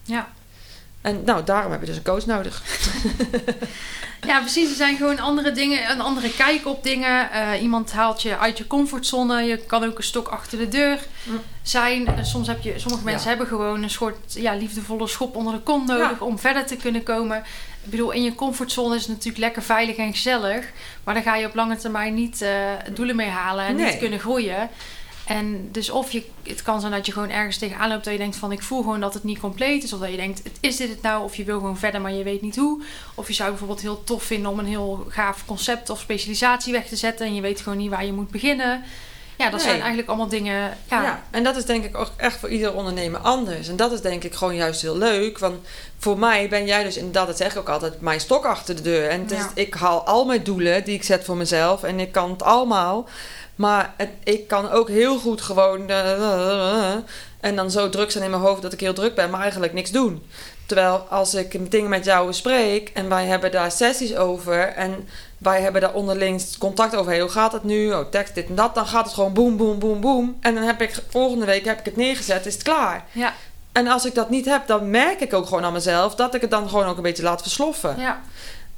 Ja. 0.02 0.28
En 1.00 1.22
nou, 1.24 1.44
daarom 1.44 1.70
heb 1.72 1.80
je 1.80 1.86
dus 1.86 1.96
een 1.96 2.02
coach 2.02 2.26
nodig. 2.26 2.62
Ja, 4.26 4.40
precies. 4.40 4.68
Er 4.70 4.76
zijn 4.76 4.96
gewoon 4.96 5.18
andere 5.18 5.52
dingen, 5.52 5.90
een 5.90 6.00
andere 6.00 6.30
kijk 6.34 6.66
op 6.66 6.82
dingen. 6.82 7.30
Eh, 7.32 7.62
iemand 7.62 7.92
haalt 7.92 8.22
je 8.22 8.38
uit 8.38 8.58
je 8.58 8.66
comfortzone. 8.66 9.42
Je 9.42 9.56
kan 9.56 9.84
ook 9.84 9.96
een 9.98 10.04
stok 10.04 10.28
achter 10.28 10.58
de 10.58 10.68
deur 10.68 10.98
Mm. 11.24 11.40
zijn. 11.62 12.06
En 12.06 12.26
soms 12.26 12.46
heb 12.46 12.62
je, 12.62 12.72
sommige 12.78 13.04
mensen 13.04 13.22
Ja. 13.22 13.28
hebben 13.28 13.46
gewoon 13.46 13.82
een 13.82 13.90
soort 13.90 14.16
ja, 14.34 14.54
liefdevolle 14.54 15.08
schop 15.08 15.36
onder 15.36 15.52
de 15.52 15.60
kont 15.60 15.86
nodig 15.86 16.10
Ja. 16.18 16.24
om 16.26 16.38
verder 16.38 16.66
te 16.66 16.76
kunnen 16.76 17.02
komen. 17.02 17.36
Ik 17.84 17.90
bedoel, 17.90 18.10
in 18.10 18.22
je 18.22 18.34
comfortzone 18.34 18.94
is 18.94 19.00
het 19.00 19.10
natuurlijk 19.10 19.38
lekker 19.38 19.62
veilig 19.62 19.96
en 19.96 20.12
gezellig. 20.12 20.66
Maar 21.04 21.14
dan 21.14 21.22
ga 21.22 21.36
je 21.36 21.46
op 21.46 21.54
lange 21.54 21.76
termijn 21.76 22.14
niet 22.14 22.42
eh, 22.42 22.50
doelen 22.94 23.16
mee 23.16 23.28
halen 23.28 23.64
en 23.64 23.74
Nee. 23.76 23.86
niet 23.90 23.98
kunnen 23.98 24.18
groeien. 24.20 24.68
En 25.30 25.68
dus 25.72 25.90
of 25.90 26.12
je, 26.12 26.22
het 26.42 26.62
kan 26.62 26.80
zijn 26.80 26.92
dat 26.92 27.06
je 27.06 27.12
gewoon 27.12 27.30
ergens 27.30 27.58
tegenaan 27.58 27.88
loopt 27.88 28.04
dat 28.04 28.12
je 28.12 28.18
denkt 28.18 28.36
van 28.36 28.52
ik 28.52 28.62
voel 28.62 28.82
gewoon 28.82 29.00
dat 29.00 29.14
het 29.14 29.24
niet 29.24 29.38
compleet 29.38 29.82
is. 29.82 29.92
Of 29.92 30.00
dat 30.00 30.10
je 30.10 30.16
denkt, 30.16 30.42
is 30.60 30.76
dit 30.76 30.88
het 30.88 31.02
nou? 31.02 31.24
Of 31.24 31.36
je 31.36 31.44
wil 31.44 31.58
gewoon 31.58 31.78
verder, 31.78 32.00
maar 32.00 32.12
je 32.12 32.24
weet 32.24 32.42
niet 32.42 32.56
hoe. 32.56 32.82
Of 33.14 33.28
je 33.28 33.34
zou 33.34 33.48
bijvoorbeeld 33.48 33.80
heel 33.80 34.04
tof 34.04 34.22
vinden 34.22 34.50
om 34.50 34.58
een 34.58 34.66
heel 34.66 35.06
gaaf 35.08 35.44
concept 35.46 35.90
of 35.90 36.00
specialisatie 36.00 36.72
weg 36.72 36.86
te 36.86 36.96
zetten. 36.96 37.26
En 37.26 37.34
je 37.34 37.40
weet 37.40 37.60
gewoon 37.60 37.78
niet 37.78 37.90
waar 37.90 38.04
je 38.04 38.12
moet 38.12 38.30
beginnen. 38.30 38.82
Ja, 39.36 39.44
dat 39.50 39.54
Nee. 39.54 39.62
zijn 39.68 39.78
eigenlijk 39.78 40.08
allemaal 40.08 40.28
dingen. 40.28 40.76
Ja, 40.90 41.02
Ja. 41.02 41.22
en 41.30 41.42
dat 41.44 41.56
is 41.56 41.64
denk 41.64 41.84
ik 41.84 41.96
ook 41.96 42.10
echt 42.16 42.38
voor 42.38 42.48
ieder 42.48 42.74
ondernemer 42.74 43.20
anders. 43.20 43.68
En 43.68 43.76
dat 43.76 43.92
is 43.92 44.00
denk 44.00 44.24
ik 44.24 44.34
gewoon 44.34 44.54
juist 44.56 44.80
heel 44.82 44.96
leuk. 44.96 45.38
Want 45.38 45.66
voor 45.98 46.18
mij 46.18 46.48
ben 46.48 46.66
jij 46.66 46.82
dus 46.82 46.96
inderdaad, 46.96 47.26
dat 47.26 47.36
zeg 47.36 47.52
ik 47.52 47.58
ook 47.58 47.68
altijd, 47.68 48.00
mijn 48.00 48.20
stok 48.20 48.44
achter 48.44 48.76
de 48.76 48.82
deur. 48.82 49.08
En 49.08 49.30
is, 49.30 49.44
ik 49.54 49.74
haal 49.74 50.06
al 50.06 50.24
mijn 50.24 50.42
doelen 50.42 50.84
die 50.84 50.94
ik 50.94 51.02
zet 51.02 51.24
voor 51.24 51.36
mezelf. 51.36 51.82
En 51.82 52.00
ik 52.00 52.12
kan 52.12 52.30
het 52.30 52.42
allemaal. 52.42 53.08
Maar 53.60 53.94
het, 53.96 54.08
ik 54.24 54.48
kan 54.48 54.70
ook 54.70 54.88
heel 54.88 55.18
goed 55.18 55.40
gewoon... 55.40 55.88
eh, 55.88 56.92
en 57.40 57.56
dan 57.56 57.70
zo 57.70 57.88
druk 57.88 58.10
zijn 58.10 58.24
in 58.24 58.30
mijn 58.30 58.42
hoofd 58.42 58.62
dat 58.62 58.72
ik 58.72 58.80
heel 58.80 58.92
druk 58.92 59.14
ben, 59.14 59.30
maar 59.30 59.40
eigenlijk 59.40 59.72
niks 59.72 59.90
doen. 59.90 60.22
Terwijl 60.66 60.96
als 61.10 61.34
ik 61.34 61.70
dingen 61.70 61.90
met 61.90 62.04
jou 62.04 62.26
bespreek 62.26 62.90
en 62.94 63.08
wij 63.08 63.26
hebben 63.26 63.50
daar 63.50 63.70
sessies 63.70 64.16
over 64.16 64.60
en 64.68 65.08
wij 65.38 65.60
hebben 65.60 65.80
daar 65.80 65.92
onderling 65.92 66.42
contact 66.58 66.96
over. 66.96 67.10
Hey, 67.10 67.20
hoe 67.20 67.30
gaat 67.30 67.52
het 67.52 67.64
nu? 67.64 67.92
Oh, 67.92 68.10
tekst 68.10 68.34
dit 68.34 68.48
en 68.48 68.54
dat. 68.54 68.74
Dan 68.74 68.86
gaat 68.86 69.04
het 69.04 69.14
gewoon 69.14 69.32
boem, 69.32 69.56
boem, 69.56 69.78
boem, 69.78 70.00
boem. 70.00 70.36
En 70.40 70.54
dan 70.54 70.62
heb 70.64 70.80
ik 70.80 71.02
volgende 71.08 71.46
week 71.46 71.64
heb 71.64 71.78
ik 71.78 71.84
het 71.84 71.96
neergezet, 71.96 72.46
is 72.46 72.54
het 72.54 72.62
klaar. 72.62 73.04
ja, 73.12 73.34
En 73.72 73.86
als 73.88 74.04
ik 74.04 74.14
dat 74.14 74.30
niet 74.30 74.44
heb, 74.44 74.66
dan 74.66 74.90
merk 74.90 75.20
ik 75.20 75.34
ook 75.34 75.46
gewoon 75.46 75.64
aan 75.64 75.72
mezelf 75.72 76.14
dat 76.14 76.34
ik 76.34 76.40
het 76.40 76.50
dan 76.50 76.68
gewoon 76.68 76.86
ook 76.86 76.96
een 76.96 77.02
beetje 77.02 77.22
laat 77.22 77.42
versloffen. 77.42 77.94
ja. 77.98 78.20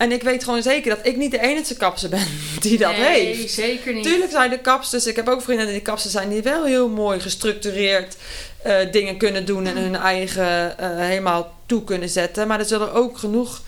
En 0.02 0.12
ik 0.12 0.22
weet 0.22 0.44
gewoon 0.44 0.62
zeker 0.62 0.96
dat 0.96 1.06
ik 1.06 1.16
niet 1.16 1.30
de 1.30 1.40
enige 1.40 1.76
kapster 1.76 2.08
ben 2.08 2.26
die 2.60 2.78
dat 2.78 2.96
nee, 2.96 3.26
heeft. 3.26 3.52
zeker 3.52 3.94
niet. 3.94 4.04
Tuurlijk 4.04 4.30
zijn 4.30 4.52
er 4.52 4.58
kapsters. 4.58 5.06
Ik 5.06 5.16
heb 5.16 5.28
ook 5.28 5.42
vrienden 5.42 5.66
die 5.66 5.80
kapsters 5.80 6.12
zijn 6.14 6.28
die 6.28 6.42
wel 6.42 6.64
heel 6.64 6.88
mooi 6.88 7.20
gestructureerd 7.20 8.16
eh, 8.62 8.76
dingen 8.92 9.16
kunnen 9.16 9.44
doen 9.44 9.66
en 9.66 9.76
hun 9.76 9.96
eigen 9.96 10.78
eh, 10.78 10.96
helemaal 10.96 11.54
toe 11.66 11.84
kunnen 11.84 12.08
zetten. 12.08 12.48
Maar 12.48 12.58
er 12.58 12.66
zullen 12.66 12.92
ook 12.92 13.18
genoeg 13.18 13.60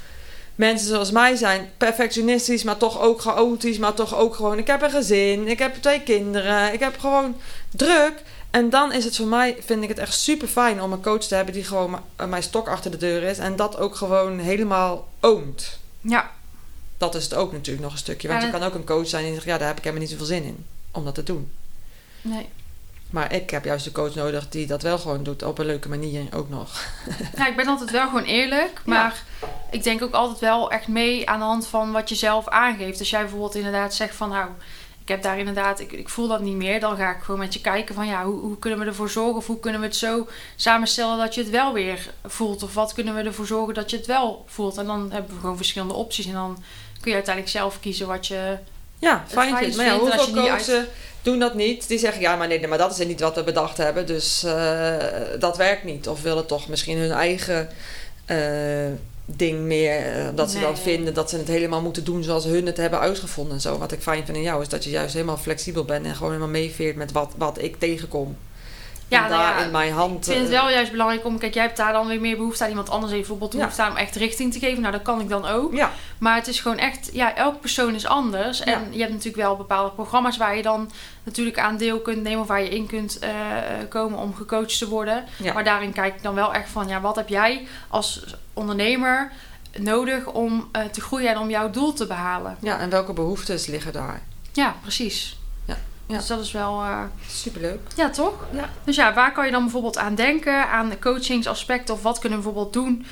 mensen 0.54 0.88
zoals 0.88 1.10
mij 1.10 1.36
zijn, 1.36 1.70
perfectionistisch, 1.76 2.62
maar 2.62 2.76
toch 2.76 3.00
ook 3.00 3.20
chaotisch, 3.20 3.78
maar 3.78 3.94
toch 3.94 4.16
ook 4.16 4.34
gewoon. 4.34 4.58
Ik 4.58 4.66
heb 4.66 4.82
een 4.82 4.90
gezin, 4.90 5.48
ik 5.48 5.58
heb 5.58 5.74
twee 5.74 6.00
kinderen, 6.00 6.72
ik 6.72 6.80
heb 6.80 6.98
gewoon 6.98 7.36
druk. 7.70 8.12
En 8.50 8.70
dan 8.70 8.92
is 8.92 9.04
het 9.04 9.16
voor 9.16 9.26
mij, 9.26 9.56
vind 9.64 9.82
ik 9.82 9.88
het 9.88 9.98
echt 9.98 10.14
super 10.14 10.48
fijn 10.48 10.82
om 10.82 10.92
een 10.92 11.02
coach 11.02 11.24
te 11.24 11.34
hebben 11.34 11.54
die 11.54 11.64
gewoon 11.64 11.98
mijn 12.28 12.42
stok 12.42 12.68
achter 12.68 12.90
de 12.90 12.96
deur 12.96 13.22
is 13.22 13.38
en 13.38 13.56
dat 13.56 13.78
ook 13.78 13.94
gewoon 13.96 14.38
helemaal 14.38 15.08
oont. 15.20 15.82
Ja, 16.08 16.30
Dat 16.96 17.14
is 17.14 17.24
het 17.24 17.34
ook 17.34 17.52
natuurlijk 17.52 17.84
nog 17.84 17.92
een 17.92 17.98
stukje. 17.98 18.28
Want 18.28 18.40
Ja, 18.40 18.46
je 18.46 18.52
kan 18.52 18.62
ook 18.62 18.74
een 18.74 18.84
coach 18.84 19.06
zijn 19.08 19.24
die 19.24 19.32
zegt, 19.34 19.46
ja, 19.46 19.58
daar 19.58 19.66
heb 19.68 19.76
ik 19.76 19.82
helemaal 19.84 20.02
niet 20.02 20.12
zoveel 20.12 20.26
zin 20.34 20.44
in 20.44 20.66
om 20.90 21.04
dat 21.04 21.14
te 21.14 21.22
doen. 21.22 21.50
nee. 22.22 22.48
Maar 23.10 23.32
ik 23.32 23.50
heb 23.50 23.64
juist 23.64 23.86
een 23.86 23.92
coach 23.92 24.14
nodig 24.14 24.48
die 24.48 24.66
dat 24.66 24.82
wel 24.82 24.98
gewoon 24.98 25.22
doet 25.22 25.42
op 25.42 25.58
een 25.58 25.66
leuke 25.66 25.88
manier 25.88 26.26
ook 26.34 26.48
nog. 26.48 26.84
Ja, 27.36 27.46
ik 27.48 27.56
ben 27.56 27.66
altijd 27.66 27.90
wel 27.90 28.06
gewoon 28.06 28.24
eerlijk. 28.24 28.80
Maar 28.84 29.22
ik 29.70 29.82
denk 29.82 30.02
ook 30.02 30.12
altijd 30.14 30.38
wel 30.38 30.70
echt 30.70 30.88
mee 30.88 31.28
aan 31.28 31.38
de 31.38 31.44
hand 31.44 31.66
van 31.66 31.92
wat 31.92 32.08
je 32.08 32.14
zelf 32.14 32.48
aangeeft. 32.48 32.98
Als 32.98 33.10
jij 33.10 33.20
bijvoorbeeld 33.20 33.54
inderdaad 33.54 33.94
zegt 33.94 34.14
van 34.14 34.28
nou, 34.28 34.48
ik 35.04 35.10
heb 35.10 35.22
daar 35.22 35.38
inderdaad, 35.38 35.80
ik, 35.80 35.92
ik 35.92 36.08
voel 36.08 36.28
dat 36.28 36.40
niet 36.40 36.56
meer. 36.56 36.80
Dan 36.80 36.96
ga 36.96 37.10
ik 37.10 37.22
gewoon 37.22 37.40
met 37.40 37.54
je 37.54 37.60
kijken 37.60 37.94
van 37.94 38.06
ja, 38.06 38.24
hoe, 38.24 38.40
hoe 38.40 38.58
kunnen 38.58 38.78
we 38.78 38.84
ervoor 38.84 39.10
zorgen? 39.10 39.36
Of 39.36 39.46
hoe 39.46 39.60
kunnen 39.60 39.80
we 39.80 39.86
het 39.86 39.96
zo 39.96 40.28
samenstellen 40.56 41.18
dat 41.18 41.34
je 41.34 41.40
het 41.40 41.50
wel 41.50 41.72
weer 41.72 42.10
voelt? 42.26 42.62
Of 42.62 42.74
wat 42.74 42.92
kunnen 42.92 43.14
we 43.14 43.22
ervoor 43.22 43.46
zorgen 43.46 43.74
dat 43.74 43.90
je 43.90 43.96
het 43.96 44.06
wel 44.06 44.44
voelt? 44.46 44.78
En 44.78 44.86
dan 44.86 45.12
hebben 45.12 45.34
we 45.34 45.40
gewoon 45.40 45.56
verschillende 45.56 45.94
opties. 45.94 46.26
En 46.26 46.32
dan 46.32 46.62
kun 47.00 47.10
je 47.10 47.14
uiteindelijk 47.14 47.54
zelf 47.54 47.80
kiezen 47.80 48.06
wat 48.06 48.26
je... 48.26 48.58
Ja, 48.98 49.24
fijn 49.28 49.56
vindt. 49.56 49.76
Maar 49.76 49.86
ja, 49.86 49.98
hoeveel 49.98 50.84
doen 51.22 51.38
dat 51.38 51.54
niet? 51.54 51.88
Die 51.88 51.98
zeggen, 51.98 52.20
ja, 52.20 52.36
maar 52.36 52.48
nee, 52.48 52.66
maar 52.66 52.78
dat 52.78 52.98
is 52.98 53.06
niet 53.06 53.20
wat 53.20 53.34
we 53.34 53.44
bedacht 53.44 53.76
hebben. 53.76 54.06
Dus 54.06 54.42
eh, 54.42 54.96
dat 55.38 55.56
werkt 55.56 55.84
niet. 55.84 56.08
Of 56.08 56.22
willen 56.22 56.46
toch 56.46 56.68
misschien 56.68 56.98
hun 56.98 57.12
eigen 57.12 57.68
eh, 58.24 58.36
ding 59.26 59.60
meer. 59.60 59.96
eh, 59.96 60.26
dat 60.34 60.50
ze 60.50 60.60
dan 60.60 60.72
Nee. 60.72 60.82
vinden 60.82 61.14
dat 61.14 61.30
ze 61.30 61.36
het 61.36 61.48
helemaal 61.48 61.80
moeten 61.82 62.04
doen 62.04 62.22
zoals 62.22 62.44
hun 62.44 62.66
het 62.66 62.76
hebben 62.76 62.98
uitgevonden 62.98 63.54
en 63.54 63.60
zo. 63.60 63.78
Wat 63.78 63.92
ik 63.92 64.00
fijn 64.02 64.24
vind 64.24 64.36
in 64.36 64.42
jou 64.42 64.62
is 64.62 64.68
dat 64.68 64.84
je 64.84 64.90
juist 64.90 65.14
helemaal 65.14 65.36
flexibel 65.36 65.84
bent 65.84 66.06
en 66.06 66.14
gewoon 66.14 66.32
helemaal 66.32 66.52
meeveert 66.52 66.96
met 66.96 67.12
wat, 67.12 67.32
wat 67.36 67.62
ik 67.62 67.78
tegenkom. 67.78 68.36
Ja, 69.08 69.18
nou 69.18 69.30
daar 69.30 69.58
ja, 69.58 69.64
in 69.64 69.70
mijn 69.70 69.92
hand. 69.92 70.26
Ik 70.26 70.32
vind 70.32 70.44
het 70.48 70.54
eh, 70.54 70.60
wel 70.62 70.70
juist 70.70 70.90
belangrijk 70.90 71.24
om, 71.24 71.38
kijk, 71.38 71.54
jij 71.54 71.62
hebt 71.62 71.76
daar 71.76 71.92
dan 71.92 72.06
weer 72.06 72.20
meer 72.20 72.36
behoefte 72.36 72.62
aan. 72.64 72.68
Iemand 72.70 72.90
anders 72.90 73.12
heeft 73.12 73.28
bijvoorbeeld 73.28 73.52
Ja. 73.52 73.58
behoefte 73.58 73.82
aan 73.82 73.90
om 73.90 73.96
echt 73.96 74.16
richting 74.16 74.52
te 74.52 74.58
geven. 74.58 74.80
Nou, 74.80 74.92
dat 74.92 75.02
kan 75.02 75.20
ik 75.20 75.28
dan 75.28 75.46
ook. 75.46 75.74
Ja, 75.74 75.90
Maar 76.18 76.34
het 76.36 76.46
is 76.48 76.60
gewoon 76.60 76.78
echt, 76.78 77.10
ja, 77.12 77.34
elk 77.34 77.60
persoon 77.60 77.94
is 77.94 78.06
anders. 78.06 78.60
En 78.60 78.86
je 78.90 78.98
hebt 78.98 79.10
natuurlijk 79.10 79.42
wel 79.42 79.56
bepaalde 79.56 79.90
programma's 79.90 80.36
waar 80.36 80.56
je 80.56 80.62
dan 80.62 80.90
natuurlijk 81.22 81.58
aan 81.58 81.76
deel 81.76 82.00
kunt 82.00 82.22
nemen. 82.22 82.40
Of 82.40 82.46
waar 82.46 82.62
je 82.62 82.68
in 82.68 82.86
kunt 82.86 83.18
eh, 83.18 83.30
komen 83.88 84.18
om 84.18 84.34
gecoacht 84.34 84.78
te 84.78 84.88
worden. 84.88 85.24
Maar 85.54 85.64
daarin 85.64 85.92
kijk 85.92 86.14
ik 86.14 86.22
dan 86.22 86.34
wel 86.34 86.54
echt 86.54 86.68
van, 86.70 86.88
ja, 86.88 87.00
wat 87.00 87.16
heb 87.16 87.28
jij 87.28 87.66
als 87.88 88.24
ondernemer 88.52 89.32
nodig 89.78 90.26
om 90.26 90.68
eh, 90.72 90.82
te 90.84 91.00
groeien 91.00 91.28
en 91.30 91.38
om 91.38 91.50
jouw 91.50 91.70
doel 91.70 91.92
te 91.92 92.06
behalen? 92.06 92.56
ja, 92.60 92.78
en 92.78 92.90
welke 92.90 93.12
behoeftes 93.12 93.66
liggen 93.66 93.92
daar? 93.92 94.22
Ja, 94.52 94.74
precies. 94.82 95.36
Ja. 96.06 96.16
Dus 96.16 96.26
dat 96.26 96.40
is 96.40 96.52
wel... 96.52 96.80
eh, 96.82 97.00
Superleuk. 97.28 97.80
ja, 97.96 98.10
toch? 98.10 98.46
Ja. 98.52 98.68
Dus 98.84 98.96
ja, 98.96 99.14
waar 99.14 99.32
kan 99.32 99.46
je 99.46 99.52
dan 99.52 99.62
bijvoorbeeld 99.62 99.98
aan 99.98 100.14
denken? 100.14 100.68
Aan 100.68 100.88
de 100.88 100.98
coachingsaspecten 100.98 101.94
of 101.94 102.02
wat 102.02 102.18
kunnen 102.18 102.38
we 102.38 102.44
bijvoorbeeld 102.44 102.72
doen 102.74 103.06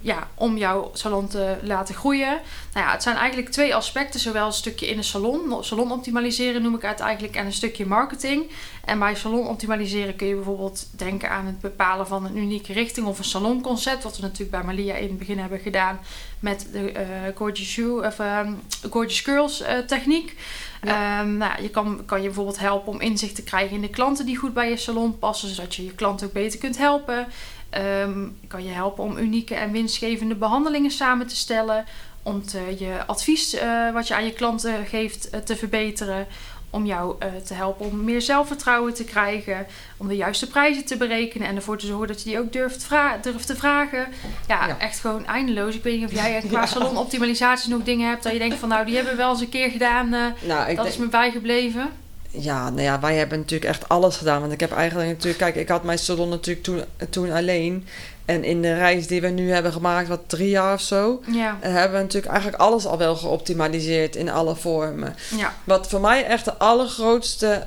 ja, 0.00 0.28
om 0.34 0.56
jouw 0.56 0.90
salon 0.92 1.28
te 1.28 1.56
laten 1.62 1.94
groeien? 1.94 2.40
Nou 2.72 2.86
ja, 2.86 2.92
het 2.92 3.02
zijn 3.02 3.16
eigenlijk 3.16 3.48
twee 3.48 3.74
aspecten. 3.74 4.20
Zowel 4.20 4.46
een 4.46 4.52
stukje 4.52 4.88
in 4.88 4.96
de 4.96 5.02
salon, 5.02 5.64
salon 5.64 5.92
optimaliseren 5.92 6.62
noem 6.62 6.74
ik 6.74 6.82
het 6.82 7.00
eigenlijk, 7.00 7.36
en 7.36 7.46
een 7.46 7.52
stukje 7.52 7.86
marketing. 7.86 8.50
En 8.84 8.98
bij 8.98 9.14
salon 9.14 9.48
optimaliseren 9.48 10.16
kun 10.16 10.26
je 10.26 10.34
bijvoorbeeld 10.34 10.86
denken 10.90 11.30
aan 11.30 11.46
het 11.46 11.60
bepalen 11.60 12.06
van 12.06 12.24
een 12.24 12.36
unieke 12.36 12.72
richting 12.72 13.06
of 13.06 13.18
een 13.18 13.24
salonconcept. 13.24 14.02
Wat 14.02 14.16
we 14.16 14.22
natuurlijk 14.22 14.50
bij 14.50 14.62
Malia 14.62 14.94
in 14.94 15.08
het 15.08 15.18
begin 15.18 15.38
hebben 15.38 15.58
gedaan 15.58 15.98
met 16.40 16.68
de 16.72 16.92
eh, 16.92 17.06
Gorgeous, 17.34 18.04
of, 18.06 18.18
ehm, 18.18 18.52
Gorgeous 18.90 19.20
Girls 19.20 19.60
eh, 19.60 19.78
techniek. 19.78 20.36
Ehm, 20.80 21.36
nou, 21.36 21.52
ja, 21.56 21.62
je 21.62 21.70
kan, 21.70 22.02
kan 22.06 22.18
je 22.18 22.26
bijvoorbeeld 22.26 22.58
helpen 22.58 22.92
om 22.92 23.00
inzicht 23.00 23.34
te 23.34 23.42
krijgen 23.42 23.76
in 23.76 23.82
de 23.82 23.88
klanten 23.88 24.26
die 24.26 24.36
goed 24.36 24.54
bij 24.54 24.70
je 24.70 24.76
salon 24.76 25.18
passen, 25.18 25.48
zodat 25.48 25.74
je 25.74 25.84
je 25.84 25.94
klanten 25.94 26.26
ook 26.26 26.32
beter 26.32 26.58
kunt 26.58 26.78
helpen. 26.78 27.26
Ehm, 27.74 28.26
kan 28.48 28.64
je 28.64 28.70
helpen 28.70 29.04
om 29.04 29.16
unieke 29.18 29.54
en 29.54 29.72
winstgevende 29.72 30.34
behandelingen 30.34 30.90
samen 30.90 31.26
te 31.26 31.36
stellen, 31.36 31.84
om 32.22 32.46
te, 32.46 32.74
je 32.78 33.06
advies 33.06 33.54
eh, 33.54 33.92
wat 33.92 34.08
je 34.08 34.14
aan 34.14 34.24
je 34.24 34.32
klanten 34.32 34.86
geeft 34.86 35.30
eh, 35.30 35.40
te 35.40 35.56
verbeteren, 35.56 36.26
om 36.70 36.86
jou 36.86 37.14
eh, 37.18 37.28
te 37.46 37.54
helpen 37.54 37.86
om 37.86 38.04
meer 38.04 38.22
zelfvertrouwen 38.22 38.94
te 38.94 39.04
krijgen, 39.04 39.66
om 39.96 40.08
de 40.08 40.16
juiste 40.16 40.46
prijzen 40.48 40.84
te 40.84 40.96
berekenen 40.96 41.48
en 41.48 41.56
ervoor 41.56 41.78
te 41.78 41.86
zorgen 41.86 42.06
dat 42.08 42.22
je 42.22 42.28
die 42.28 42.38
ook 42.38 42.52
durft, 42.52 42.88
durft 43.22 43.46
te 43.46 43.56
vragen. 43.56 44.06
Ja, 44.48 44.66
Ja. 44.66 44.78
echt 44.78 45.00
gewoon 45.00 45.26
eindeloos. 45.26 45.74
Ik 45.74 45.82
weet 45.82 45.98
niet 46.00 46.08
of 46.08 46.14
jij 46.14 46.40
qua 46.48 46.60
Ja. 46.60 46.66
salonoptimalisaties 46.66 47.66
nog 47.68 47.82
dingen 47.82 48.08
hebt 48.08 48.22
dat 48.22 48.32
je 48.32 48.38
denkt 48.38 48.56
van 48.56 48.68
nou, 48.68 48.84
die 48.86 48.94
hebben 48.94 49.12
we 49.12 49.18
wel 49.18 49.30
eens 49.30 49.40
een 49.40 49.48
keer 49.48 49.70
gedaan. 49.70 50.08
Nou, 50.08 50.32
dat 50.48 50.66
denk, 50.66 50.82
is 50.88 50.96
me 50.96 51.06
bijgebleven. 51.06 51.90
Ja, 52.36 52.70
nou 52.70 52.82
ja, 52.82 53.00
wij 53.00 53.16
hebben 53.16 53.38
natuurlijk 53.38 53.70
echt 53.70 53.88
alles 53.88 54.16
gedaan. 54.16 54.40
Want 54.40 54.52
ik 54.52 54.60
heb 54.60 54.72
eigenlijk 54.72 55.08
natuurlijk... 55.10 55.38
Kijk, 55.38 55.54
ik 55.54 55.68
had 55.68 55.82
mijn 55.84 55.98
salon 55.98 56.28
natuurlijk 56.28 56.64
toen, 56.66 56.82
toen 57.10 57.30
alleen. 57.32 57.86
En 58.24 58.44
in 58.44 58.62
de 58.62 58.74
reis 58.74 59.06
die 59.06 59.20
we 59.20 59.28
nu 59.28 59.52
hebben 59.52 59.72
gemaakt, 59.72 60.08
wat 60.08 60.20
drie 60.26 60.48
jaar 60.48 60.74
of 60.74 60.80
zo... 60.80 61.22
Ja, 61.32 61.58
eh, 61.60 61.72
hebben 61.72 61.96
we 61.98 62.02
natuurlijk 62.04 62.32
eigenlijk 62.32 62.62
alles 62.62 62.86
al 62.86 62.98
wel 62.98 63.16
geoptimaliseerd 63.16 64.16
in 64.16 64.30
alle 64.30 64.56
vormen. 64.56 65.16
ja, 65.36 65.54
Wat 65.64 65.88
voor 65.88 66.00
mij 66.00 66.24
echt 66.26 66.44
de 66.44 66.54
allergrootste 66.58 67.66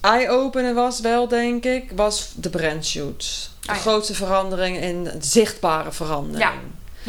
eye-opener 0.00 0.74
was 0.74 1.00
wel, 1.00 1.28
denk 1.28 1.64
ik... 1.64 1.92
was 1.94 2.32
de 2.36 2.50
brandshoots. 2.50 3.50
De 3.60 3.68
Ah, 3.70 3.74
ja. 3.76 3.80
grootste 3.80 4.14
verandering 4.14 4.76
in 4.80 5.08
zichtbare 5.20 5.92
verandering. 5.92 6.50
Ja. 6.50 6.52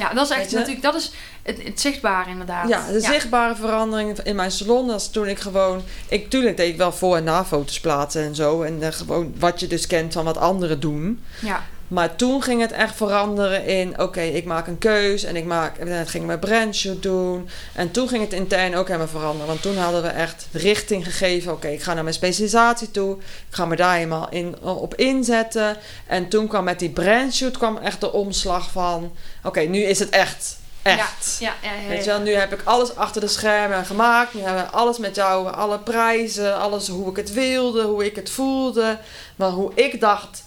ja, 0.07 0.13
dat 0.13 0.29
is 0.31 0.37
echt 0.37 0.51
natuurlijk, 0.51 0.81
dat 0.81 0.95
is 0.95 1.11
het, 1.43 1.63
het 1.63 1.79
zichtbare 1.81 2.29
inderdaad. 2.29 2.69
Ja, 2.69 2.87
de 2.91 2.99
zichtbare 3.01 3.55
verandering 3.55 4.19
in 4.19 4.35
mijn 4.35 4.51
salon. 4.51 4.87
Dat 4.87 5.01
is 5.01 5.07
toen 5.07 5.27
ik 5.27 5.39
gewoon... 5.39 5.81
Ik, 6.07 6.29
tuurlijk 6.29 6.57
deed 6.57 6.69
ik 6.71 6.77
wel 6.77 6.91
voor- 6.91 7.15
en 7.15 7.23
na-foto's 7.23 7.79
plaatsen 7.79 8.23
en 8.23 8.35
zo. 8.35 8.61
En 8.61 8.83
eh, 8.83 8.91
gewoon 8.91 9.33
wat 9.39 9.59
je 9.59 9.67
dus 9.67 9.87
kent 9.87 10.13
van 10.13 10.25
wat 10.25 10.37
anderen 10.37 10.79
doen. 10.79 11.23
Ja, 11.41 11.63
Maar 11.87 12.15
toen 12.15 12.43
ging 12.43 12.61
het 12.61 12.71
echt 12.71 12.95
veranderen 12.95 13.65
in... 13.65 13.99
Oké, 13.99 14.21
ik 14.21 14.45
maak 14.45 14.67
een 14.67 14.77
keus 14.77 15.23
en 15.23 15.35
ik 15.35 15.45
maak... 15.45 15.77
En 15.77 15.87
het 15.87 16.09
ging 16.09 16.25
mijn 16.25 16.39
brandshoot 16.39 17.03
doen. 17.03 17.49
En 17.73 17.91
toen 17.91 18.07
ging 18.07 18.23
het 18.23 18.33
intern 18.33 18.75
ook 18.75 18.87
helemaal 18.87 19.07
veranderen. 19.07 19.47
Want 19.47 19.61
toen 19.61 19.77
hadden 19.77 20.01
we 20.01 20.07
echt 20.07 20.47
richting 20.51 21.03
gegeven. 21.03 21.51
Oké, 21.51 21.67
ik 21.67 21.81
ga 21.83 21.93
naar 21.93 22.03
mijn 22.03 22.15
specialisatie 22.15 22.91
toe. 22.91 23.17
Ik 23.19 23.55
ga 23.55 23.65
me 23.65 23.75
daar 23.75 23.95
helemaal 23.95 24.29
in, 24.29 24.61
op 24.61 24.95
inzetten. 24.95 25.77
En 26.07 26.27
toen 26.27 26.47
kwam 26.47 26.63
met 26.63 26.79
die 26.79 26.89
brandshoot 26.89 27.57
kwam 27.57 27.77
echt 27.77 27.99
de 28.01 28.11
omslag 28.11 28.71
van... 28.71 29.11
Oké, 29.43 29.59
nu 29.59 29.79
is 29.83 29.99
het 29.99 30.09
echt. 30.09 30.59
Echt. 30.81 31.37
ja, 31.39 31.53
ja, 31.61 31.71
ja, 31.73 31.87
Weet 31.87 32.03
je 32.03 32.09
wel, 32.09 32.19
nu 32.19 32.33
heb 32.33 32.53
ik 32.53 32.61
alles 32.63 32.95
achter 32.95 33.21
de 33.21 33.27
schermen 33.27 33.85
gemaakt. 33.85 34.33
Nu 34.33 34.41
hebben 34.41 34.63
we 34.63 34.69
alles 34.69 34.97
met 34.97 35.15
jou, 35.15 35.51
alle 35.51 35.79
prijzen, 35.79 36.59
alles 36.59 36.87
hoe 36.87 37.09
ik 37.09 37.15
het 37.15 37.33
wilde, 37.33 37.83
hoe 37.83 38.05
ik 38.05 38.15
het 38.15 38.29
voelde. 38.29 38.97
Maar 39.35 39.49
hoe 39.49 39.71
ik 39.75 39.99
dacht 39.99 40.43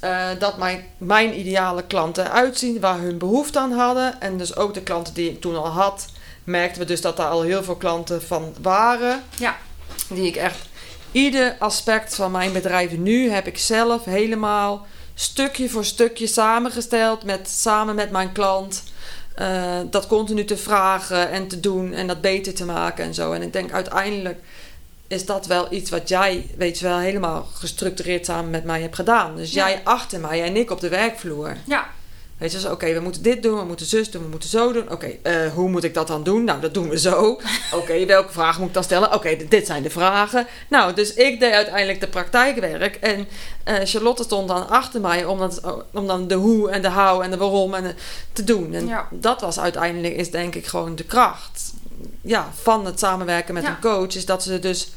eh, 0.00 0.28
dat 0.38 0.58
mijn, 0.58 0.86
mijn 0.98 1.38
ideale 1.38 1.82
klanten 1.82 2.26
eruit 2.26 2.58
zien, 2.58 2.80
waar 2.80 2.98
hun 2.98 3.18
behoefte 3.18 3.58
aan 3.58 3.72
hadden. 3.72 4.20
En 4.20 4.36
dus 4.36 4.56
ook 4.56 4.74
de 4.74 4.82
klanten 4.82 5.14
die 5.14 5.30
ik 5.30 5.40
toen 5.40 5.56
al 5.56 5.68
had, 5.68 6.06
merkten 6.44 6.80
we 6.80 6.86
dus 6.86 7.00
dat 7.00 7.16
daar 7.16 7.30
al 7.30 7.42
heel 7.42 7.62
veel 7.62 7.76
klanten 7.76 8.22
van 8.22 8.54
waren. 8.60 9.22
Ja. 9.38 9.56
Die 10.08 10.26
ik 10.26 10.36
echt, 10.36 10.58
ieder 11.12 11.56
aspect 11.58 12.14
van 12.14 12.30
mijn 12.30 12.52
bedrijf 12.52 12.90
nu 12.90 13.30
heb 13.30 13.46
ik 13.46 13.58
zelf 13.58 14.04
helemaal 14.04 14.86
stukje 15.14 15.68
voor 15.68 15.84
stukje 15.84 16.26
samengesteld 16.26 17.24
met, 17.24 17.48
samen 17.48 17.94
met 17.94 18.10
mijn 18.10 18.32
klant. 18.32 18.82
Eh, 19.40 19.78
dat 19.90 20.06
continu 20.06 20.44
te 20.44 20.56
vragen 20.56 21.30
en 21.30 21.48
te 21.48 21.60
doen 21.60 21.92
en 21.92 22.06
dat 22.06 22.20
beter 22.20 22.54
te 22.54 22.64
maken 22.64 23.04
en 23.04 23.14
zo. 23.14 23.32
En 23.32 23.42
ik 23.42 23.52
denk 23.52 23.72
uiteindelijk 23.72 24.40
is 25.08 25.26
dat 25.26 25.46
wel 25.46 25.72
iets 25.72 25.90
wat 25.90 26.08
jij, 26.08 26.46
weet 26.56 26.78
je 26.78 26.84
wel, 26.88 26.98
helemaal 26.98 27.42
gestructureerd 27.54 28.26
samen 28.26 28.50
met 28.50 28.64
mij 28.64 28.80
hebt 28.80 28.94
gedaan. 28.94 29.36
Dus 29.36 29.52
Ja. 29.52 29.68
jij 29.68 29.80
achter 29.84 30.20
mij 30.20 30.42
en 30.42 30.56
ik 30.56 30.70
op 30.70 30.80
de 30.80 30.88
werkvloer. 30.88 31.56
Ja, 31.66 31.86
Weet 32.40 32.52
je, 32.52 32.58
dus 32.58 32.66
oké, 32.70 32.92
we 32.94 33.00
moeten 33.00 33.22
dit 33.22 33.42
doen, 33.42 33.58
we 33.58 33.64
moeten 33.64 33.86
zus 33.86 34.10
doen, 34.10 34.22
we 34.22 34.28
moeten 34.28 34.48
zo 34.48 34.72
doen. 34.72 34.90
Oké, 34.90 35.06
eh, 35.22 35.52
hoe 35.52 35.68
moet 35.68 35.84
ik 35.84 35.94
dat 35.94 36.06
dan 36.06 36.22
doen? 36.22 36.44
Nou, 36.44 36.60
dat 36.60 36.74
doen 36.74 36.88
we 36.88 36.98
zo. 36.98 37.40
Oké, 37.78 38.06
welke 38.06 38.32
vragen 38.32 38.58
moet 38.60 38.68
ik 38.68 38.74
dan 38.74 38.84
stellen? 38.84 39.14
Oké, 39.14 39.36
dit 39.48 39.66
zijn 39.66 39.82
de 39.82 39.90
vragen. 39.90 40.46
Nou, 40.68 40.94
dus 40.94 41.14
ik 41.14 41.40
deed 41.40 41.52
uiteindelijk 41.52 42.00
de 42.00 42.08
praktijkwerk. 42.08 42.94
En 42.96 43.26
eh, 43.64 43.74
Charlotte 43.84 44.22
stond 44.22 44.48
dan 44.48 44.68
achter 44.68 45.00
mij 45.00 45.24
om, 45.24 45.38
dat, 45.38 45.60
om 45.92 46.06
dan 46.06 46.28
de 46.28 46.34
hoe 46.34 46.70
en 46.70 46.82
de 46.82 46.90
how 46.90 47.22
en 47.22 47.30
de 47.30 47.36
waarom 47.36 47.74
en 47.74 47.82
de- 47.82 47.94
te 48.32 48.44
doen. 48.44 48.74
En 48.74 48.86
Ja. 48.86 49.08
dat 49.10 49.40
was 49.40 49.60
uiteindelijk, 49.60 50.14
is 50.16 50.30
denk 50.30 50.54
ik 50.54 50.66
gewoon 50.66 50.96
de 50.96 51.04
kracht 51.04 51.72
ja, 52.22 52.48
van 52.62 52.86
het 52.86 52.98
samenwerken 52.98 53.54
met 53.54 53.62
Ja. 53.62 53.68
een 53.68 53.80
coach. 53.80 54.14
Is 54.14 54.24
dat 54.26 54.42
ze 54.42 54.58
dus 54.58 54.88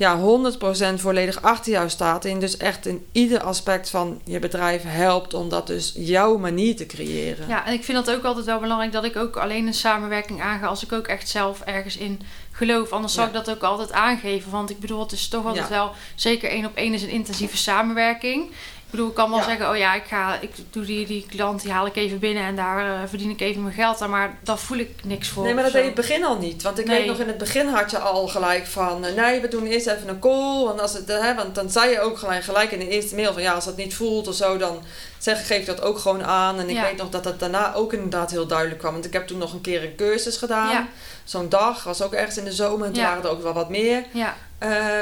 ja, 0.00 0.18
100% 0.18 0.94
volledig 1.00 1.42
achter 1.42 1.72
jou 1.72 1.88
staat. 1.88 2.24
En 2.24 2.38
dus 2.38 2.56
echt 2.56 2.86
in 2.86 3.06
ieder 3.12 3.42
aspect 3.42 3.90
van 3.90 4.20
je 4.24 4.38
bedrijf 4.38 4.82
helpt 4.86 5.34
om 5.34 5.48
dat 5.48 5.66
dus 5.66 5.92
jouw 5.96 6.36
manier 6.38 6.76
te 6.76 6.86
creëren. 6.86 7.48
ja, 7.48 7.66
en 7.66 7.72
ik 7.72 7.84
vind 7.84 8.04
dat 8.06 8.16
ook 8.16 8.24
altijd 8.24 8.46
wel 8.46 8.58
belangrijk 8.60 8.92
dat 8.92 9.04
ik 9.04 9.16
ook 9.16 9.36
alleen 9.36 9.66
een 9.66 9.74
samenwerking 9.74 10.42
aanga 10.42 10.66
als 10.66 10.84
ik 10.84 10.92
ook 10.92 11.06
echt 11.06 11.28
zelf 11.28 11.60
ergens 11.60 11.96
in 11.96 12.20
geloof. 12.52 12.90
Anders 12.90 13.14
Ja. 13.14 13.26
ik 13.26 13.32
dat 13.32 13.50
ook 13.50 13.62
altijd 13.62 13.92
aangeven. 13.92 14.50
Want 14.50 14.70
ik 14.70 14.80
bedoel, 14.80 15.00
het 15.00 15.12
is 15.12 15.28
toch 15.28 15.46
altijd 15.46 15.68
Ja. 15.68 15.74
wel, 15.74 15.92
zeker 16.14 16.50
één 16.50 16.64
op 16.66 16.76
één 16.76 16.94
is 16.94 17.02
een 17.02 17.08
intensieve 17.10 17.56
samenwerking. 17.56 18.50
Ik 18.90 18.96
bedoel, 18.96 19.08
ik 19.08 19.14
kan 19.16 19.30
wel 19.30 19.38
Ja. 19.38 19.44
zeggen, 19.44 19.70
oh 19.70 19.76
ja, 19.76 19.94
ik 19.94 20.04
ga, 20.08 20.38
ik 20.40 20.50
doe 20.70 20.84
die, 20.84 21.06
die 21.06 21.26
klant, 21.28 21.62
die 21.62 21.72
haal 21.72 21.86
ik 21.86 21.96
even 21.96 22.18
binnen 22.18 22.42
en 22.42 22.56
daar 22.56 23.02
eh, 23.02 23.08
verdien 23.08 23.30
ik 23.30 23.40
even 23.40 23.62
mijn 23.62 23.74
geld 23.74 24.02
aan. 24.02 24.10
Maar 24.10 24.38
daar 24.42 24.58
voel 24.58 24.78
ik 24.78 24.90
niks 25.04 25.28
voor. 25.28 25.44
Nee, 25.44 25.54
maar 25.54 25.62
dat 25.62 25.72
deed 25.72 25.82
je 25.84 25.88
in 25.90 25.96
het 25.96 26.06
begin 26.06 26.24
al 26.24 26.36
niet. 26.38 26.62
Want 26.62 26.78
ik 26.78 26.86
Nee. 26.86 26.98
weet 26.98 27.06
nog, 27.06 27.18
in 27.18 27.26
het 27.28 27.38
begin 27.38 27.68
had 27.68 27.90
je 27.90 27.98
al 27.98 28.28
gelijk 28.28 28.66
van... 28.66 29.04
eh, 29.04 29.14
nee, 29.14 29.40
we 29.40 29.48
doen 29.48 29.66
eerst 29.66 29.86
even 29.86 30.08
een 30.08 30.18
call. 30.18 30.64
Want, 30.64 30.80
als 30.80 30.92
het, 30.92 31.10
eh, 31.10 31.20
hè, 31.22 31.34
want 31.34 31.54
dan 31.54 31.70
zei 31.70 31.90
je 31.90 32.00
ook 32.00 32.18
gelijk, 32.18 32.44
gelijk 32.44 32.70
in 32.72 32.78
de 32.78 32.88
eerste 32.88 33.14
mail 33.14 33.32
van... 33.32 33.42
ja, 33.42 33.52
als 33.52 33.64
dat 33.64 33.76
niet 33.76 33.94
voelt 33.94 34.28
of 34.28 34.34
zo, 34.34 34.56
dan 34.58 34.82
zeg, 35.18 35.46
geef 35.46 35.58
je 35.60 35.64
dat 35.74 35.82
ook 35.82 35.98
gewoon 35.98 36.24
aan. 36.24 36.58
En 36.58 36.68
ik 36.68 36.76
Ja. 36.76 36.82
weet 36.82 36.96
nog 36.96 37.10
dat 37.10 37.24
dat 37.24 37.40
daarna 37.40 37.74
ook 37.74 37.92
inderdaad 37.92 38.30
heel 38.30 38.46
duidelijk 38.46 38.78
kwam. 38.78 38.92
Want 38.92 39.04
ik 39.04 39.12
heb 39.12 39.26
toen 39.26 39.38
nog 39.38 39.52
een 39.52 39.60
keer 39.60 39.82
een 39.84 39.94
cursus 39.96 40.36
gedaan. 40.36 40.70
Ja. 40.70 40.86
Zo'n 41.24 41.48
dag, 41.48 41.84
was 41.84 42.02
ook 42.02 42.12
ergens 42.12 42.36
in 42.36 42.44
de 42.44 42.52
zomer. 42.52 42.86
En 42.86 42.92
toen 42.92 43.02
waren 43.02 43.22
er 43.22 43.30
ook 43.30 43.42
wel 43.42 43.52
wat 43.52 43.68
meer 43.68 44.04
Ja, 44.12 44.34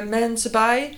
mensen 0.09 0.51
bij. 0.51 0.97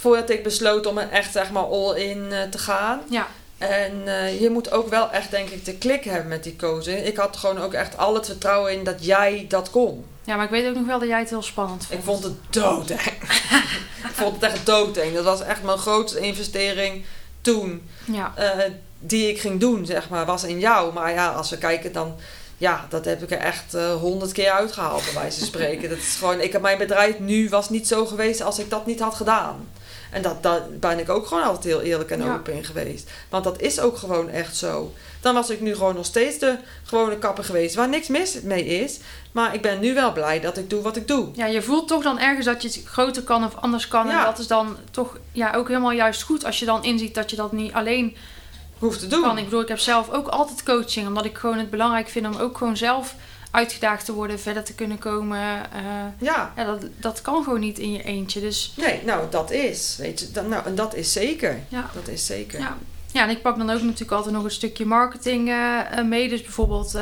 Voordat 0.00 0.30
ik 0.30 0.42
besloot 0.42 0.86
om 0.86 0.98
er 0.98 1.10
echt 1.10 1.32
zeg 1.32 1.50
maar 1.50 1.64
all 1.64 1.94
in 1.94 2.32
eh, 2.32 2.42
te 2.50 2.58
gaan. 2.58 3.00
ja, 3.10 3.26
En 3.58 4.02
eh, 4.04 4.40
je 4.40 4.50
moet 4.50 4.70
ook 4.70 4.88
wel 4.88 5.10
echt, 5.10 5.30
denk 5.30 5.48
ik, 5.48 5.64
de 5.64 5.74
klik 5.74 6.04
hebben 6.04 6.28
met 6.28 6.44
die 6.44 6.56
coaching. 6.56 7.06
Ik 7.06 7.16
had 7.16 7.36
gewoon 7.36 7.58
ook 7.58 7.72
echt 7.72 7.96
al 7.96 8.14
het 8.14 8.26
vertrouwen 8.26 8.72
in 8.72 8.84
dat 8.84 9.04
jij 9.04 9.44
dat 9.48 9.70
kon. 9.70 10.04
ja, 10.24 10.36
maar 10.36 10.44
ik 10.44 10.50
weet 10.50 10.68
ook 10.68 10.74
nog 10.74 10.86
wel 10.86 10.98
dat 10.98 11.08
jij 11.08 11.18
het 11.18 11.30
heel 11.30 11.42
spannend 11.42 11.86
vond. 11.86 11.98
Ik 11.98 12.04
vond 12.04 12.24
het 12.24 12.34
doodeng. 12.50 13.00
ik 14.08 14.12
vond 14.12 14.34
het 14.34 14.42
echt 14.52 14.66
doodeng. 14.66 15.14
Dat 15.14 15.24
was 15.24 15.42
echt 15.42 15.62
mijn 15.62 15.78
grootste 15.78 16.20
investering 16.20 17.04
toen. 17.40 17.88
Ja, 18.04 18.32
eh, 18.36 18.70
die 18.98 19.28
ik 19.28 19.40
ging 19.40 19.60
doen, 19.60 19.86
zeg 19.86 20.08
maar, 20.08 20.26
was 20.26 20.44
in 20.44 20.58
jou. 20.58 20.92
Maar 20.92 21.12
ja, 21.12 21.28
als 21.32 21.50
we 21.50 21.58
kijken 21.58 21.92
dan... 21.92 22.14
Ja, 22.56 22.86
dat 22.88 23.04
heb 23.04 23.22
ik 23.22 23.30
er 23.30 23.38
echt 23.38 23.72
honderd 24.00 24.32
keer 24.32 24.50
uitgehaald, 24.50 25.04
bij 25.04 25.14
wijze 25.14 25.38
van 25.38 25.46
spreken. 25.46 25.88
Dat 25.88 25.98
is 25.98 26.16
gewoon... 26.18 26.40
Ik 26.40 26.52
heb 26.52 26.62
mijn 26.62 26.78
bedrijf 26.78 27.18
nu 27.18 27.48
was 27.48 27.70
niet 27.70 27.88
zo 27.88 28.06
geweest 28.06 28.42
als 28.42 28.58
ik 28.58 28.70
dat 28.70 28.86
niet 28.86 29.00
had 29.00 29.14
gedaan. 29.14 29.68
En 30.10 30.22
dat, 30.22 30.42
daar 30.42 30.62
ben 30.80 30.98
ik 30.98 31.08
ook 31.08 31.26
gewoon 31.26 31.42
altijd 31.42 31.64
heel 31.64 31.80
eerlijk 31.80 32.10
en 32.10 32.22
Ja. 32.22 32.34
open 32.34 32.52
in 32.52 32.64
geweest. 32.64 33.10
Want 33.28 33.44
dat 33.44 33.60
is 33.60 33.80
ook 33.80 33.96
gewoon 33.96 34.28
echt 34.28 34.56
zo. 34.56 34.92
dan 35.20 35.34
was 35.34 35.50
ik 35.50 35.60
nu 35.60 35.74
gewoon 35.74 35.94
nog 35.94 36.04
steeds 36.04 36.38
de 36.38 36.56
gewone 36.84 37.18
kapper 37.18 37.44
geweest. 37.44 37.74
Waar 37.74 37.88
niks 37.88 38.08
mis 38.08 38.40
mee 38.42 38.64
is. 38.64 38.98
Maar 39.32 39.54
ik 39.54 39.62
ben 39.62 39.80
nu 39.80 39.94
wel 39.94 40.12
blij 40.12 40.40
dat 40.40 40.56
ik 40.58 40.70
doe 40.70 40.82
wat 40.82 40.96
ik 40.96 41.08
doe. 41.08 41.28
Ja, 41.32 41.46
je 41.46 41.62
voelt 41.62 41.88
toch 41.88 42.02
dan 42.02 42.18
ergens 42.18 42.46
dat 42.46 42.62
je 42.62 42.68
het 42.68 42.80
groter 42.84 43.22
kan 43.22 43.44
of 43.44 43.54
anders 43.56 43.88
kan. 43.88 44.10
En 44.10 44.24
dat 44.24 44.38
is 44.38 44.46
dan 44.46 44.76
toch 44.90 45.18
ja, 45.32 45.52
ook 45.54 45.68
helemaal 45.68 45.92
juist 45.92 46.22
goed 46.22 46.44
als 46.44 46.58
je 46.58 46.64
dan 46.66 46.84
inziet 46.84 47.14
dat 47.14 47.30
je 47.30 47.36
dat 47.36 47.52
niet 47.52 47.72
alleen 47.72 48.16
Hoeft 48.78 48.98
te 48.98 49.06
doen. 49.06 49.22
kan. 49.22 49.38
Ik 49.38 49.44
bedoel, 49.44 49.60
ik 49.60 49.68
heb 49.68 49.78
zelf 49.78 50.10
ook 50.10 50.28
altijd 50.28 50.62
coaching. 50.62 51.06
Omdat 51.06 51.24
ik 51.24 51.38
gewoon 51.38 51.58
het 51.58 51.70
belangrijk 51.70 52.08
vind 52.08 52.26
om 52.26 52.36
ook 52.36 52.58
gewoon 52.58 52.76
zelf 52.76 53.14
uitgedaagd 53.50 54.04
te 54.04 54.12
worden. 54.12 54.40
Verder 54.40 54.64
te 54.64 54.74
kunnen 54.74 54.98
komen. 54.98 55.38
eh, 55.72 55.82
Ja. 56.18 56.52
ja, 56.56 56.64
dat, 56.64 56.84
dat 56.96 57.20
kan 57.22 57.44
gewoon 57.44 57.60
niet 57.60 57.78
in 57.78 57.92
je 57.92 58.02
eentje. 58.02 58.40
Dus 58.40 58.72
Nee, 58.76 59.00
nou 59.04 59.30
dat 59.30 59.50
is. 59.50 59.96
Weet 59.98 60.20
je, 60.20 60.30
dat, 60.30 60.48
nou, 60.48 60.66
en 60.66 60.74
dat 60.74 60.94
is 60.94 61.12
zeker. 61.12 61.58
ja. 61.68 61.90
Dat 61.94 62.08
is 62.08 62.26
zeker. 62.26 62.60
Ja. 62.60 62.76
ja, 63.12 63.22
en 63.22 63.30
ik 63.30 63.42
pak 63.42 63.56
dan 63.58 63.70
ook 63.70 63.82
natuurlijk 63.82 64.10
altijd 64.12 64.34
nog 64.34 64.44
een 64.44 64.50
stukje 64.50 64.84
marketing 64.86 65.48
eh, 65.48 65.98
eh, 65.98 66.04
mee. 66.04 66.28
Dus 66.28 66.42
bijvoorbeeld, 66.42 66.98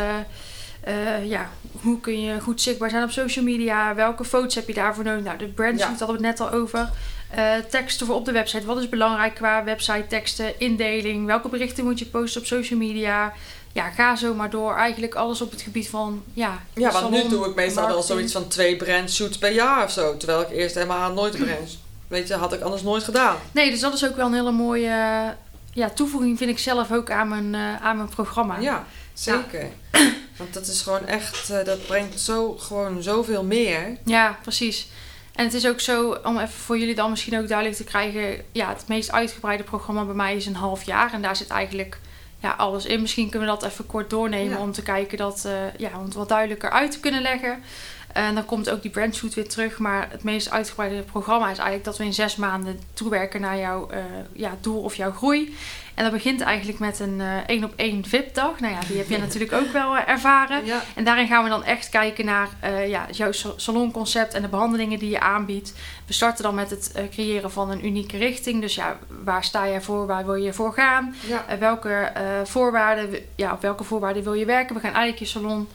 ja, 1.25 1.49
hoe 1.81 2.00
kun 2.00 2.21
je 2.23 2.40
goed 2.40 2.61
zichtbaar 2.62 2.90
zijn 2.90 3.02
op 3.05 3.11
social 3.11 3.45
media? 3.45 3.95
Welke 3.95 4.25
foto's 4.25 4.55
heb 4.55 4.67
je 4.69 4.75
daarvoor 4.75 5.05
nodig? 5.05 5.25
Nou, 5.25 5.38
de 5.38 5.49
brand 5.49 5.78
Ja. 5.78 5.87
hadden 5.88 6.07
we 6.07 6.12
het 6.12 6.21
net 6.21 6.40
al 6.40 6.50
over. 6.50 6.90
Eh, 7.31 7.55
teksten 7.71 8.07
voor 8.07 8.14
op 8.14 8.25
de 8.25 8.33
website. 8.33 8.67
Wat 8.67 8.78
is 8.78 8.88
belangrijk 8.88 9.35
qua 9.35 9.64
website 9.64 10.05
teksten, 10.09 10.61
indeling? 10.61 11.26
Welke 11.26 11.49
berichten 11.49 11.85
moet 11.85 11.99
je 11.99 12.07
posten 12.07 12.40
op 12.40 12.47
social 12.47 12.78
media? 12.78 13.33
Ja, 13.78 13.90
ga 13.90 14.16
zo 14.16 14.35
maar 14.35 14.50
door. 14.50 14.76
Eigenlijk 14.76 15.14
alles 15.14 15.40
op 15.40 15.50
het 15.50 15.62
gebied 15.62 15.88
van, 15.88 16.23
ja... 16.32 16.62
Ja, 16.75 16.92
want 16.92 17.11
nu 17.11 17.28
doe 17.28 17.49
ik 17.49 17.54
meestal 17.54 17.87
wel 17.87 18.02
zoiets 18.02 18.32
van 18.32 18.49
twee 18.49 18.76
brandshoots 18.76 19.38
per 19.38 19.52
jaar 19.52 19.85
of 19.85 19.90
zo. 19.90 20.16
Terwijl 20.16 20.40
ik 20.40 20.50
eerst 20.50 20.75
helemaal 20.75 21.12
nooit 21.12 21.35
een 21.38 21.44
brand... 21.44 21.78
Weet 22.08 22.28
je, 22.28 22.35
had 22.35 22.52
ik 22.52 22.61
anders 22.61 22.82
nooit 22.82 23.04
gedaan. 23.04 23.37
Nee, 23.52 23.70
dus 23.70 23.80
dat 23.80 23.94
is 23.94 24.06
ook 24.06 24.16
wel 24.16 24.26
een 24.26 24.35
hele 24.35 24.50
mooie 24.50 25.35
ja, 25.73 25.90
toevoeging, 25.90 26.38
vind 26.38 26.50
ik 26.50 26.58
zelf 26.58 26.92
ook 26.92 27.11
aan 27.11 27.28
mijn, 27.28 27.54
eh, 27.54 27.87
aan 27.87 27.97
mijn 27.97 28.08
programma. 28.08 28.58
Ja, 28.58 28.87
zeker. 29.12 29.68
Want 30.38 30.54
dat 30.54 30.66
is 30.66 30.82
gewoon 30.82 31.06
echt... 31.06 31.50
eh, 31.50 31.64
dat 31.64 31.87
brengt 31.87 32.20
zo, 32.20 32.56
gewoon 32.58 33.02
zoveel 33.02 33.44
meer. 33.44 33.97
Ja, 34.04 34.38
precies. 34.42 34.88
En 35.35 35.44
het 35.44 35.54
is 35.54 35.66
ook 35.66 35.80
zo, 35.80 36.18
om 36.25 36.38
even 36.38 36.49
voor 36.49 36.78
jullie 36.78 36.94
dan 36.94 37.11
misschien 37.11 37.38
ook 37.38 37.49
duidelijk 37.49 37.76
te 37.76 37.85
krijgen. 37.85 38.44
Ja, 38.52 38.68
het 38.68 38.88
meest 38.88 39.12
uitgebreide 39.12 39.62
programma 39.62 40.04
bij 40.04 40.14
mij 40.14 40.37
is 40.37 40.47
een 40.47 40.56
half 40.56 40.82
jaar. 40.82 41.12
En 41.12 41.23
daar 41.23 41.37
zit 41.37 41.49
eigenlijk 41.49 41.99
ja, 42.40 42.50
alles 42.50 42.87
in. 42.87 43.00
Misschien 43.00 43.30
kunnen 43.30 43.49
we 43.49 43.54
dat 43.61 43.71
even 43.71 43.87
kort 43.87 44.11
doornemen 44.11 44.57
Ja. 44.57 44.62
om 44.62 44.73
te 44.73 44.83
kijken 44.83 45.18
dat, 45.18 45.45
eh, 45.45 45.52
ja, 45.76 45.90
om 45.99 46.04
het 46.04 46.14
wat 46.14 46.28
duidelijker 46.28 46.71
uit 46.71 46.90
te 46.90 47.00
kunnen 47.00 47.23
leggen. 47.23 47.62
En 48.12 48.34
dan 48.34 48.44
komt 48.44 48.70
ook 48.70 48.82
die 48.82 48.90
brandshoot 48.90 49.34
weer 49.34 49.48
terug. 49.48 49.78
Maar 49.78 50.08
het 50.10 50.22
meest 50.22 50.50
uitgebreide 50.50 51.02
programma 51.02 51.44
is 51.50 51.56
eigenlijk 51.56 51.84
dat 51.84 51.96
we 51.98 52.04
in 52.04 52.12
zes 52.14 52.36
maanden 52.36 52.80
toewerken 52.92 53.40
naar 53.40 53.58
jouw 53.58 53.88
eh, 53.90 53.98
ja, 54.32 54.56
doel 54.60 54.82
of 54.82 54.94
jouw 54.94 55.12
groei. 55.12 55.56
En 55.94 56.04
dat 56.04 56.12
begint 56.12 56.40
eigenlijk 56.40 56.78
met 56.78 56.98
een 57.00 57.20
eh, 57.20 57.36
één 57.46 57.64
op 57.64 57.72
één 57.76 58.04
VIP-dag. 58.04 58.60
Nou 58.60 58.72
ja, 58.72 58.78
die 58.88 58.96
heb 58.96 59.08
je 59.08 59.18
natuurlijk 59.26 59.52
ook 59.52 59.72
wel 59.72 59.96
eh, 59.96 60.08
ervaren. 60.08 60.64
Ja, 60.64 60.82
En 60.94 61.04
daarin 61.04 61.26
gaan 61.26 61.42
we 61.44 61.50
dan 61.50 61.64
echt 61.64 61.88
kijken 61.88 62.24
naar 62.24 62.48
eh, 62.60 62.88
ja, 62.88 63.06
jouw 63.10 63.32
sa- 63.32 63.52
salonconcept 63.56 64.34
en 64.34 64.42
de 64.42 64.48
behandelingen 64.48 64.98
die 64.98 65.10
je 65.10 65.20
aanbiedt. 65.20 65.74
We 66.06 66.12
starten 66.12 66.42
dan 66.42 66.54
met 66.54 66.70
het 66.70 66.92
eh, 66.94 67.02
creëren 67.10 67.50
van 67.50 67.70
een 67.70 67.86
unieke 67.86 68.16
richting. 68.16 68.60
Dus 68.60 68.74
ja, 68.74 68.98
waar 69.24 69.44
sta 69.44 69.68
jij 69.68 69.80
voor? 69.80 70.06
Waar 70.06 70.24
wil 70.26 70.34
je 70.34 70.52
voor 70.52 70.72
gaan? 70.72 71.14
ja. 71.26 71.44
Eh, 71.48 71.58
welke 71.58 71.90
eh, 71.90 72.22
voorwaarden, 72.44 73.14
ja, 73.34 73.52
op 73.52 73.60
welke 73.62 73.84
voorwaarden 73.84 74.22
wil 74.22 74.34
je 74.34 74.44
werken? 74.44 74.74
We 74.74 74.80
gaan 74.80 74.94
eigenlijk 74.94 75.18
je 75.18 75.38
salon 75.38 75.68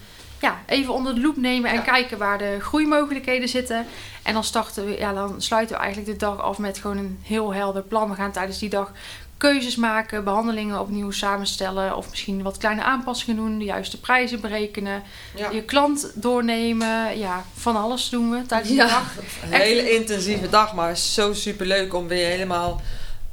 ja, 0.44 0.62
even 0.66 0.94
onder 0.94 1.16
de 1.16 1.22
loep 1.22 1.38
nemen 1.38 1.70
en 1.70 1.76
Ja. 1.76 1.82
kijken 1.82 2.18
waar 2.18 2.38
de 2.38 2.58
groeimogelijkheden 2.62 3.50
zitten. 3.50 3.86
En 4.24 4.34
dan, 4.34 4.44
starten 4.44 4.86
we, 4.86 4.98
ja, 4.98 5.14
dan 5.14 5.42
sluiten 5.42 5.76
we 5.76 5.82
eigenlijk 5.82 6.12
de 6.12 6.26
dag 6.26 6.42
af 6.42 6.58
met 6.58 6.78
gewoon 6.78 6.98
een 6.98 7.20
heel 7.24 7.54
helder 7.54 7.82
plan. 7.84 8.10
We 8.10 8.16
gaan 8.16 8.32
tijdens 8.32 8.60
die 8.60 8.70
dag 8.70 8.92
keuzes 9.38 9.76
maken, 9.76 10.24
behandelingen 10.24 10.80
opnieuw 10.80 11.12
samenstellen. 11.12 11.96
Of 11.98 12.10
misschien 12.10 12.42
wat 12.44 12.58
kleine 12.58 12.84
aanpassingen 12.84 13.36
doen, 13.36 13.58
de 13.60 13.66
juiste 13.66 14.00
prijzen 14.00 14.42
berekenen. 14.42 15.04
ja. 15.36 15.50
Je 15.50 15.62
klant 15.64 16.12
doornemen. 16.16 17.18
Ja, 17.18 17.44
van 17.54 17.76
alles 17.76 18.10
doen 18.10 18.30
we 18.32 18.46
tijdens 18.46 18.70
de 18.70 18.76
Ja, 18.76 18.88
dag. 18.88 19.16
een 19.44 19.52
hele 19.54 19.96
intensieve 19.96 20.50
dag, 20.50 20.74
maar 20.74 20.98
zo 20.98 21.34
super 21.34 21.66
leuk 21.66 21.94
om 21.94 22.08
weer 22.08 22.28
helemaal 22.28 22.82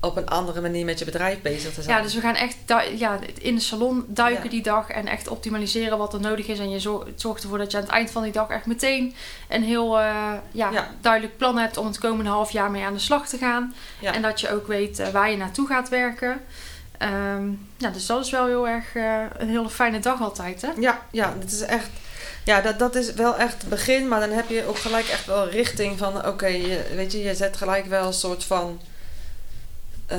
op 0.01 0.17
een 0.17 0.29
andere 0.29 0.61
manier 0.61 0.85
met 0.85 0.99
je 0.99 1.05
bedrijf 1.05 1.41
bezig 1.43 1.75
te 1.75 1.83
zijn. 1.83 1.97
Ja, 1.97 2.03
dus 2.03 2.15
we 2.15 2.21
gaan 2.21 2.35
echt 2.35 2.57
ja, 2.97 3.19
in 3.39 3.55
de 3.55 3.61
salon 3.61 4.05
duiken 4.09 4.45
Ja. 4.45 4.51
die 4.51 4.63
dag 4.63 4.89
en 4.89 5.07
echt 5.07 5.29
optimaliseren 5.29 5.99
wat 5.99 6.15
er 6.15 6.21
nodig 6.21 6.47
is. 6.47 6.59
En 6.59 6.71
je 6.71 6.79
zorgt 7.17 7.43
ervoor 7.43 7.59
dat 7.59 7.71
je 7.71 7.77
aan 7.77 7.83
het 7.83 7.93
eind 7.93 8.11
van 8.11 8.23
die 8.23 8.33
dag 8.33 8.49
echt 8.49 8.67
meteen 8.67 9.15
een 9.49 9.63
heel 9.63 9.99
eh, 9.99 10.33
ja, 10.53 10.71
Ja. 10.71 10.91
duidelijk 11.01 11.37
plan 11.37 11.59
hebt 11.59 11.77
om 11.77 11.87
het 11.87 11.99
komende 11.99 12.31
half 12.31 12.51
jaar 12.51 12.71
mee 12.71 12.85
aan 12.85 12.93
de 12.95 12.99
slag 12.99 13.29
te 13.29 13.39
gaan. 13.39 13.75
Ja. 14.01 14.15
En 14.15 14.23
dat 14.23 14.41
je 14.41 14.51
ook 14.53 14.67
weet 14.67 14.99
eh, 14.99 15.09
waar 15.09 15.31
je 15.31 15.37
naartoe 15.37 15.67
gaat 15.67 15.89
werken. 15.89 16.41
Ehm, 16.99 17.49
ja, 17.77 17.91
dus 17.91 18.07
dat 18.07 18.25
is 18.25 18.31
wel 18.31 18.47
heel 18.47 18.69
erg 18.69 18.95
eh, 18.95 19.23
een 19.39 19.49
hele 19.49 19.71
fijne 19.71 19.99
dag 19.99 20.21
altijd. 20.23 20.63
Hè? 20.63 20.69
Ja, 20.79 21.03
ja, 21.11 21.35
dat 21.41 21.51
is 21.51 21.61
echt. 21.61 21.89
Ja, 22.45 22.61
dat, 22.61 22.79
dat 22.79 22.95
is 22.95 23.13
wel 23.13 23.37
echt 23.37 23.61
het 23.61 23.69
begin, 23.71 24.09
maar 24.09 24.21
dan 24.21 24.31
heb 24.31 24.49
je 24.49 24.67
ook 24.67 24.79
gelijk 24.79 25.07
echt 25.09 25.27
wel 25.27 25.49
richting 25.49 25.99
van, 25.99 26.27
oké, 26.27 26.47
je 26.47 26.85
weet 26.95 27.13
je, 27.13 27.23
je 27.23 27.35
zet 27.35 27.57
gelijk 27.57 27.87
wel 27.87 28.07
een 28.07 28.13
soort 28.13 28.45
van 28.45 28.81
eh, 30.11 30.19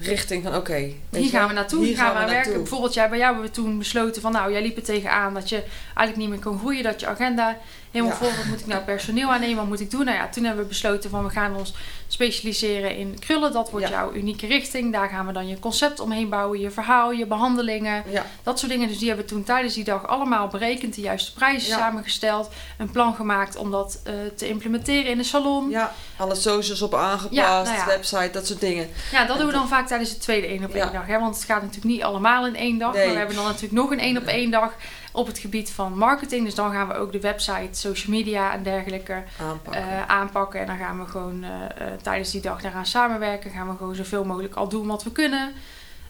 richting 0.00 0.42
van, 0.42 0.56
oké. 0.56 0.92
Hier 1.10 1.28
gaan 1.30 1.48
we 1.48 1.54
naartoe, 1.54 1.84
hier 1.84 1.96
gaan 1.96 2.12
we 2.12 2.18
naartoe. 2.18 2.34
werken. 2.34 2.52
Bijvoorbeeld, 2.52 2.94
jij, 2.94 3.08
bij 3.08 3.18
jou 3.18 3.32
hebben 3.32 3.50
we 3.50 3.56
toen 3.56 3.78
besloten 3.78 4.22
van, 4.22 4.32
nou, 4.32 4.52
jij 4.52 4.62
liep 4.62 4.76
er 4.76 4.82
tegenaan 4.82 5.34
dat 5.34 5.48
je 5.48 5.62
eigenlijk 5.84 6.16
niet 6.16 6.28
meer 6.28 6.38
kon 6.38 6.58
groeien, 6.58 6.82
dat 6.82 7.00
je 7.00 7.06
agenda 7.06 7.58
helemaal 7.92 8.16
Ja. 8.20 8.24
vol. 8.26 8.36
Wat 8.36 8.44
moet 8.44 8.60
ik 8.60 8.66
nou 8.66 8.82
personeel 8.82 9.32
aannemen? 9.32 9.56
Wat 9.56 9.66
moet 9.66 9.80
ik 9.80 9.90
doen? 9.90 10.04
Nou 10.04 10.16
ja, 10.16 10.28
toen 10.28 10.44
hebben 10.44 10.62
we 10.62 10.68
besloten 10.68 11.10
van, 11.10 11.24
we 11.24 11.30
gaan 11.30 11.56
ons 11.56 11.74
specialiseren 12.08 12.96
in 12.96 13.18
krullen. 13.18 13.52
Dat 13.52 13.70
wordt 13.70 13.88
Ja. 13.88 13.92
jouw 13.92 14.12
unieke 14.12 14.46
richting. 14.46 14.92
Daar 14.92 15.08
gaan 15.08 15.26
we 15.26 15.32
dan 15.32 15.48
je 15.48 15.58
concept 15.58 16.00
omheen 16.00 16.28
bouwen, 16.28 16.60
je 16.60 16.70
verhaal, 16.70 17.12
je 17.12 17.26
behandelingen, 17.26 18.04
Ja, 18.10 18.26
dat 18.42 18.58
soort 18.58 18.70
dingen. 18.72 18.88
Dus 18.88 18.98
die 18.98 19.08
hebben 19.08 19.26
we 19.26 19.32
toen 19.32 19.44
tijdens 19.44 19.74
die 19.74 19.84
dag 19.84 20.06
allemaal 20.06 20.48
berekend, 20.48 20.94
de 20.94 21.00
juiste 21.00 21.32
prijzen 21.32 21.68
Ja. 21.68 21.76
samengesteld, 21.78 22.48
een 22.78 22.90
plan 22.90 23.14
gemaakt 23.14 23.56
om 23.56 23.70
dat 23.70 24.00
eh, 24.04 24.12
te 24.36 24.48
implementeren 24.48 25.10
in 25.10 25.18
de 25.18 25.24
salon. 25.24 25.70
Ja, 25.70 25.78
ja, 25.78 25.92
alle 26.24 26.34
socials 26.34 26.82
op 26.82 26.94
aangepast, 26.94 27.34
Ja, 27.34 27.62
nou 27.62 27.76
ja. 27.76 27.86
website, 27.86 28.30
dat 28.32 28.46
soort 28.46 28.60
dingen. 28.60 28.88
dat 29.26 29.38
doen 29.38 29.46
we 29.46 29.52
dan 29.52 29.68
vaak 29.68 29.86
tijdens 29.86 30.10
de 30.10 30.18
tweede 30.18 30.46
één 30.46 30.64
op 30.64 30.74
één 30.74 30.84
Ja. 30.84 30.90
dag. 30.90 31.06
Hè? 31.06 31.18
Want 31.18 31.34
het 31.34 31.44
gaat 31.44 31.60
natuurlijk 31.62 31.86
niet 31.94 32.02
allemaal 32.02 32.46
in 32.46 32.56
één 32.56 32.78
dag. 32.78 32.92
Nee. 32.92 33.02
Maar 33.04 33.12
we 33.12 33.18
hebben 33.18 33.36
dan 33.36 33.44
natuurlijk 33.44 33.72
nog 33.72 33.90
een 33.90 33.98
één 34.00 34.16
op 34.16 34.24
één 34.26 34.50
dag 34.50 34.72
op 35.12 35.26
het 35.26 35.38
gebied 35.38 35.70
van 35.70 35.98
marketing. 35.98 36.44
Dus 36.44 36.54
dan 36.54 36.72
gaan 36.72 36.88
we 36.88 36.94
ook 36.94 37.12
de 37.12 37.20
website, 37.20 37.68
social 37.70 38.10
media 38.16 38.52
en 38.52 38.62
dergelijke 38.62 39.22
Aanpakken. 39.40 39.82
eh, 39.82 40.06
aanpakken. 40.06 40.60
En 40.60 40.66
dan 40.66 40.76
gaan 40.78 40.98
we 40.98 41.06
gewoon 41.10 41.44
eh, 41.44 41.50
eh, 41.64 41.92
tijdens 42.02 42.30
die 42.30 42.40
dag 42.40 42.60
daaraan 42.62 42.86
samenwerken. 42.86 43.50
Gaan 43.50 43.68
we 43.70 43.76
gewoon 43.76 43.94
zoveel 43.94 44.24
mogelijk 44.24 44.54
al 44.54 44.68
doen 44.68 44.86
wat 44.86 45.02
we 45.02 45.12
kunnen. 45.12 45.52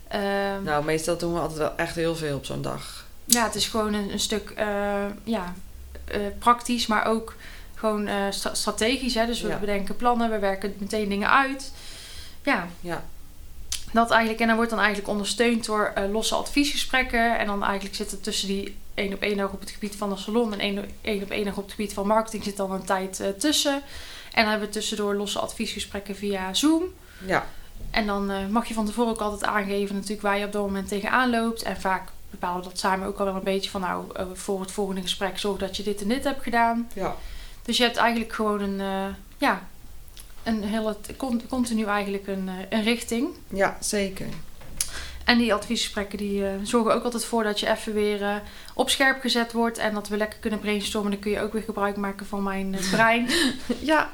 Ehm, 0.09 0.63
nou, 0.63 0.85
meestal 0.85 1.17
doen 1.19 1.33
we 1.35 1.41
altijd 1.41 1.59
wel 1.59 1.77
echt 1.77 1.95
heel 1.95 2.17
veel 2.17 2.37
op 2.37 2.45
zo'n 2.45 2.63
dag. 2.63 3.07
Ja, 3.25 3.45
het 3.45 3.55
is 3.55 3.69
gewoon 3.69 3.93
een, 3.95 4.13
een 4.13 4.21
stuk 4.21 4.53
ja, 5.25 5.53
praktisch, 6.39 6.87
maar 6.87 7.05
ook 7.07 7.35
gewoon 7.75 8.09
stra- 8.31 8.55
strategisch. 8.55 9.15
Hè? 9.15 9.27
Dus 9.27 9.41
we 9.41 9.49
Ja. 9.49 9.57
bedenken 9.59 9.97
plannen, 9.97 10.31
we 10.31 10.39
werken 10.39 10.75
meteen 10.79 11.09
dingen 11.09 11.31
uit. 11.31 11.73
Ja, 12.43 12.67
Ja, 12.81 13.03
dat 13.93 14.11
eigenlijk. 14.11 14.41
En 14.41 14.47
dat 14.47 14.57
wordt 14.57 14.71
dan 14.71 14.81
eigenlijk 14.81 15.11
ondersteund 15.11 15.67
door 15.67 15.93
eh, 15.95 16.11
losse 16.11 16.35
adviesgesprekken. 16.35 17.39
En 17.39 17.47
dan 17.47 17.65
eigenlijk 17.65 17.95
zit 17.95 18.13
er 18.13 18.21
tussen 18.21 18.49
die 18.49 18.77
één 18.95 19.13
op 19.15 19.23
één 19.23 19.37
dag 19.37 19.53
op 19.53 19.61
het 19.61 19.71
gebied 19.71 19.97
van 19.97 20.11
de 20.11 20.17
salon 20.17 20.53
en 20.53 20.59
één, 20.59 20.91
één 21.01 21.23
op 21.23 21.31
één 21.31 21.45
dag 21.45 21.57
op 21.57 21.63
het 21.63 21.73
gebied 21.73 21.93
van 21.93 22.07
marketing 22.07 22.45
zit 22.45 22.57
dan 22.57 22.73
een 22.73 22.85
tijd 22.85 23.21
eh, 23.21 23.29
tussen. 23.29 23.75
En 24.33 24.43
dan 24.43 24.51
hebben 24.51 24.69
we 24.69 24.75
tussendoor 24.75 25.15
losse 25.15 25.39
adviesgesprekken 25.39 26.17
via 26.17 26.55
Zoom. 26.55 26.83
ja, 27.27 27.47
En 27.91 28.07
dan 28.07 28.31
eh, 28.31 28.47
mag 28.47 28.67
je 28.67 28.75
van 28.75 28.87
tevoren 28.87 29.13
ook 29.13 29.21
altijd 29.21 29.45
aangeven 29.45 29.95
natuurlijk 29.95 30.23
waar 30.23 30.39
je 30.39 30.45
op 30.47 30.53
dat 30.53 30.63
moment 30.63 30.89
tegenaan 30.89 31.31
loopt. 31.31 31.63
En 31.63 31.81
vaak 31.81 32.09
bepalen 32.31 32.63
we 32.63 32.69
dat 32.69 32.79
samen 32.79 33.07
ook 33.07 33.19
al 33.19 33.25
wel 33.25 33.35
een 33.35 33.43
beetje 33.43 33.71
van 33.71 33.81
nou, 33.81 34.05
voor 34.33 34.61
het 34.61 34.73
volgende 34.73 35.01
gesprek 35.03 35.39
zorg 35.39 35.59
dat 35.59 35.77
je 35.77 35.83
dit 35.83 36.03
en 36.03 36.09
dit 36.09 36.25
hebt 36.25 36.43
gedaan. 36.43 36.89
ja. 36.95 37.17
Dus 37.65 37.77
je 37.77 37.83
hebt 37.83 37.97
eigenlijk 37.97 38.33
gewoon 38.33 38.61
een, 38.61 39.15
ja, 39.39 39.63
een 40.43 40.63
hele, 40.63 40.97
con- 41.17 41.43
continu 41.49 41.85
eigenlijk 41.85 42.27
een, 42.27 42.49
eh, 42.49 42.55
een 42.79 42.83
richting. 42.83 43.29
Ja, 43.49 43.77
zeker. 43.81 44.27
En 45.25 45.39
die 45.39 45.55
adviesgesprekken 45.55 46.19
die 46.19 46.47
eh, 46.47 46.53
zorgen 46.63 46.95
ook 46.95 47.05
altijd 47.05 47.25
voor 47.25 47.43
dat 47.45 47.61
je 47.61 47.71
even 47.71 47.93
weer 47.95 48.23
eh, 48.23 48.35
op 48.75 48.91
scherp 48.91 49.21
gezet 49.21 49.53
wordt. 49.53 49.79
En 49.79 49.95
dat 49.95 50.09
we 50.09 50.17
lekker 50.17 50.39
kunnen 50.39 50.59
brainstormen. 50.61 51.11
Dan 51.11 51.21
kun 51.21 51.31
je 51.31 51.41
ook 51.41 51.53
weer 51.53 51.63
gebruik 51.63 51.97
maken 51.97 52.27
van 52.27 52.43
mijn 52.43 52.77
brein. 52.91 53.29
Ja, 53.81 54.11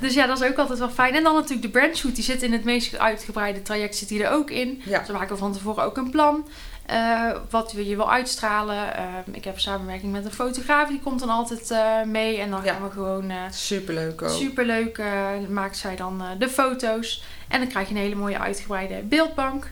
dus 0.00 0.14
ja, 0.14 0.26
dat 0.26 0.40
is 0.42 0.48
ook 0.48 0.56
altijd 0.58 0.78
wel 0.78 0.90
fijn. 0.90 1.14
En 1.14 1.22
dan 1.22 1.34
natuurlijk 1.34 1.62
de 1.62 1.68
brandshoot. 1.78 2.14
Die 2.14 2.24
zit 2.24 2.42
in 2.42 2.52
het 2.52 2.64
meest 2.64 2.98
uitgebreide 2.98 3.62
traject 3.62 3.96
zit 3.96 4.08
die 4.08 4.24
er 4.24 4.30
ook 4.32 4.50
in. 4.50 4.82
ja, 4.84 4.98
Dus 4.98 5.06
we 5.06 5.12
maken 5.12 5.38
van 5.38 5.52
tevoren 5.52 5.84
ook 5.84 5.96
een 5.96 6.10
plan. 6.10 6.48
Eh, 6.86 7.30
wat 7.50 7.72
je 7.76 7.96
wil 7.96 8.10
uitstralen. 8.10 8.96
Eh, 8.96 9.04
ik 9.32 9.44
heb 9.44 9.58
samenwerking 9.60 10.12
met 10.12 10.24
een 10.24 10.32
fotograaf. 10.32 10.88
Die 10.88 11.00
komt 11.00 11.20
dan 11.20 11.28
altijd 11.28 11.70
eh, 11.70 12.02
mee. 12.02 12.38
En 12.38 12.50
dan 12.50 12.64
Ja. 12.64 12.72
gaan 12.72 12.82
we 12.82 12.90
gewoon... 12.90 13.32
superleuk 13.50 14.22
ook. 14.22 14.30
Superleuk 14.30 15.02
maakt 15.48 15.76
zij 15.76 15.96
dan 15.96 16.22
de 16.38 16.48
foto's. 16.48 17.24
En 17.48 17.60
dan 17.60 17.68
krijg 17.68 17.88
je 17.88 17.94
een 17.94 18.00
hele 18.00 18.14
mooie 18.14 18.38
uitgebreide 18.38 19.02
beeldbank. 19.02 19.70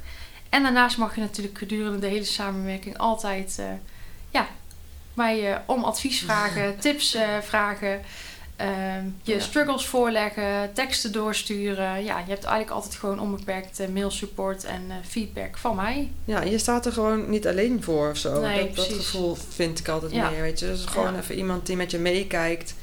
En 0.48 0.62
daarnaast 0.62 0.98
mag 0.98 1.14
je 1.14 1.20
natuurlijk 1.20 1.58
gedurende 1.58 1.98
de 1.98 2.06
hele 2.06 2.24
samenwerking 2.24 2.98
altijd 2.98 3.62
ja, 4.30 4.46
mij 5.14 5.62
om 5.66 5.84
advies 5.84 6.20
vragen, 6.24 6.78
tips 6.78 7.16
vragen. 7.42 8.00
Ehm, 8.60 9.04
je 9.22 9.34
Ja. 9.34 9.40
struggles 9.40 9.86
voorleggen, 9.86 10.70
teksten 10.72 11.12
doorsturen. 11.12 12.04
Ja, 12.04 12.18
je 12.18 12.28
hebt 12.28 12.44
eigenlijk 12.44 12.70
altijd 12.70 12.94
gewoon 12.94 13.20
onbeperkt 13.20 13.80
eh, 13.80 13.88
mailsupport 13.88 14.64
en 14.64 14.82
eh, 14.88 14.96
feedback 15.08 15.58
van 15.58 15.76
mij. 15.76 16.10
Ja, 16.24 16.42
je 16.42 16.58
staat 16.58 16.86
er 16.86 16.92
gewoon 16.92 17.30
niet 17.30 17.46
alleen 17.46 17.82
voor 17.82 18.10
of 18.10 18.16
zo. 18.16 18.40
Nee, 18.40 18.70
dat, 18.74 18.86
gevoel 18.86 19.36
vind 19.48 19.78
ik 19.78 19.88
altijd 19.88 20.12
Ja. 20.12 20.30
meer, 20.30 20.40
weet 20.40 20.58
je. 20.58 20.66
Dus 20.66 20.84
gewoon 20.84 21.18
even 21.18 21.34
iemand 21.34 21.66
die 21.66 21.76
met 21.76 21.90
je 21.90 21.98
meekijkt. 21.98 22.74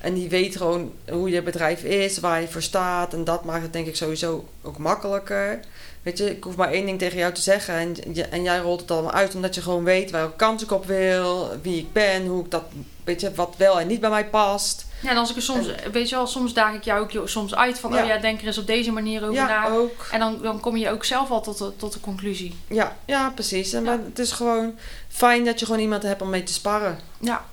En 0.00 0.14
die 0.14 0.28
weet 0.28 0.56
gewoon 0.56 0.92
hoe 1.10 1.30
je 1.30 1.42
bedrijf 1.42 1.82
is, 1.82 2.18
waar 2.18 2.40
je 2.40 2.48
voor 2.48 2.62
staat. 2.62 3.12
En 3.14 3.24
dat 3.24 3.44
maakt 3.44 3.62
het 3.62 3.72
denk 3.72 3.86
ik 3.86 3.96
sowieso 3.96 4.48
ook 4.62 4.78
makkelijker. 4.78 5.60
Weet 6.02 6.18
je, 6.18 6.30
ik 6.30 6.44
hoef 6.44 6.56
maar 6.56 6.70
één 6.72 6.86
ding 6.86 6.98
tegen 6.98 7.18
jou 7.18 7.32
te 7.32 7.40
zeggen. 7.40 7.74
En, 7.74 7.96
en 8.30 8.42
jij 8.42 8.58
rolt 8.58 8.80
het 8.80 8.90
allemaal 8.90 9.12
uit 9.12 9.34
omdat 9.34 9.54
je 9.54 9.62
gewoon 9.62 9.84
weet 9.84 10.10
welke 10.10 10.36
kant 10.36 10.62
ik 10.62 10.70
op 10.70 10.86
wil. 10.86 11.50
Wie 11.62 11.78
ik 11.78 11.92
ben, 11.92 12.26
hoe 12.26 12.44
ik 12.44 12.50
dat, 12.50 12.64
weet 13.04 13.20
je, 13.20 13.34
wat 13.34 13.54
wel 13.58 13.80
en 13.80 13.86
niet 13.86 14.00
bij 14.00 14.10
mij 14.10 14.26
past. 14.26 14.84
Ja, 15.04 15.10
en 15.10 15.16
als 15.16 15.30
ik 15.30 15.36
er 15.36 15.42
soms, 15.42 15.66
weet 15.92 16.08
je 16.08 16.14
wel, 16.14 16.26
soms 16.26 16.52
daag 16.52 16.74
ik 16.74 16.84
jou 16.84 17.00
ook 17.16 17.28
soms 17.28 17.54
uit 17.54 17.78
van, 17.78 17.92
Ja. 17.92 18.02
oh 18.02 18.06
ja, 18.06 18.16
denk 18.18 18.40
er 18.40 18.46
eens 18.46 18.58
op 18.58 18.66
deze 18.66 18.92
manier 18.92 19.22
over 19.22 19.34
ja, 19.34 19.46
na. 19.46 19.68
ook. 19.68 20.06
En 20.10 20.18
dan, 20.20 20.38
dan 20.42 20.60
kom 20.60 20.76
je 20.76 20.90
ook 20.90 21.04
zelf 21.04 21.30
al 21.30 21.40
tot 21.42 21.58
de, 21.58 21.76
tot 21.76 21.92
de 21.92 22.00
conclusie. 22.00 22.54
Ja, 22.68 22.96
ja, 23.04 23.30
precies. 23.30 23.72
En 23.72 23.84
Ja. 23.84 23.90
maar 23.96 24.04
het 24.04 24.18
is 24.18 24.32
gewoon 24.32 24.74
fijn 25.08 25.44
dat 25.44 25.60
je 25.60 25.66
gewoon 25.66 25.80
iemand 25.80 26.02
hebt 26.02 26.22
om 26.22 26.30
mee 26.30 26.42
te 26.42 26.52
sparren. 26.52 26.98
Ja, 27.20 27.44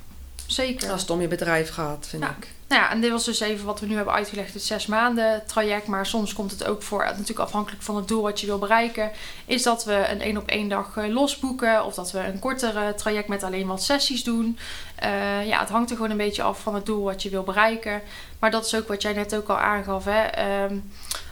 zeker. 0.46 0.92
Als 0.92 1.02
het 1.02 1.10
om 1.10 1.22
je 1.22 1.28
bedrijf 1.28 1.70
gaat, 1.70 2.08
vind 2.10 2.24
Ja. 2.24 2.36
ik. 2.40 2.48
Nou 2.68 2.84
ja, 2.84 2.92
en 2.92 3.02
dit 3.02 3.12
was 3.12 3.26
dus 3.26 3.40
even 3.40 3.66
wat 3.66 3.80
we 3.80 3.86
nu 3.86 3.96
hebben 3.96 4.14
uitgelegd, 4.14 4.54
het 4.54 4.64
zes 4.64 4.86
maanden 4.86 5.44
traject. 5.48 5.88
Maar 5.88 6.06
soms 6.06 6.34
komt 6.34 6.52
het 6.52 6.66
ook 6.66 6.84
voor, 6.84 7.04
natuurlijk 7.06 7.40
afhankelijk 7.40 7.84
van 7.84 7.96
het 7.96 8.08
doel 8.08 8.22
wat 8.22 8.40
je 8.40 8.46
wil 8.46 8.60
bereiken, 8.60 9.12
is 9.46 9.64
dat 9.64 9.84
we 9.86 10.08
een 10.12 10.22
één 10.22 10.38
op 10.38 10.48
één 10.48 10.70
dag 10.70 10.98
eh, 10.98 11.08
losboeken. 11.08 11.86
Of 11.86 11.94
dat 11.94 12.12
we 12.12 12.20
een 12.20 12.40
kortere 12.40 12.96
traject 12.96 13.28
met 13.28 13.44
alleen 13.44 13.68
wat 13.68 13.84
sessies 13.84 14.24
doen. 14.24 14.58
Eh, 15.02 15.48
ja, 15.48 15.60
het 15.60 15.70
hangt 15.70 15.90
er 15.90 15.96
gewoon 15.96 16.12
een 16.12 16.18
beetje 16.18 16.44
af 16.44 16.62
van 16.62 16.76
het 16.76 16.86
doel 16.86 17.04
wat 17.04 17.24
je 17.24 17.30
wil 17.30 17.44
bereiken. 17.44 18.02
Maar 18.40 18.52
dat 18.52 18.66
is 18.66 18.76
ook 18.76 18.88
wat 18.88 19.02
jij 19.02 19.14
net 19.14 19.36
ook 19.36 19.48
al 19.50 19.58
aangaf. 19.58 20.06
Hè? 20.06 20.22
Ehm, 20.22 20.76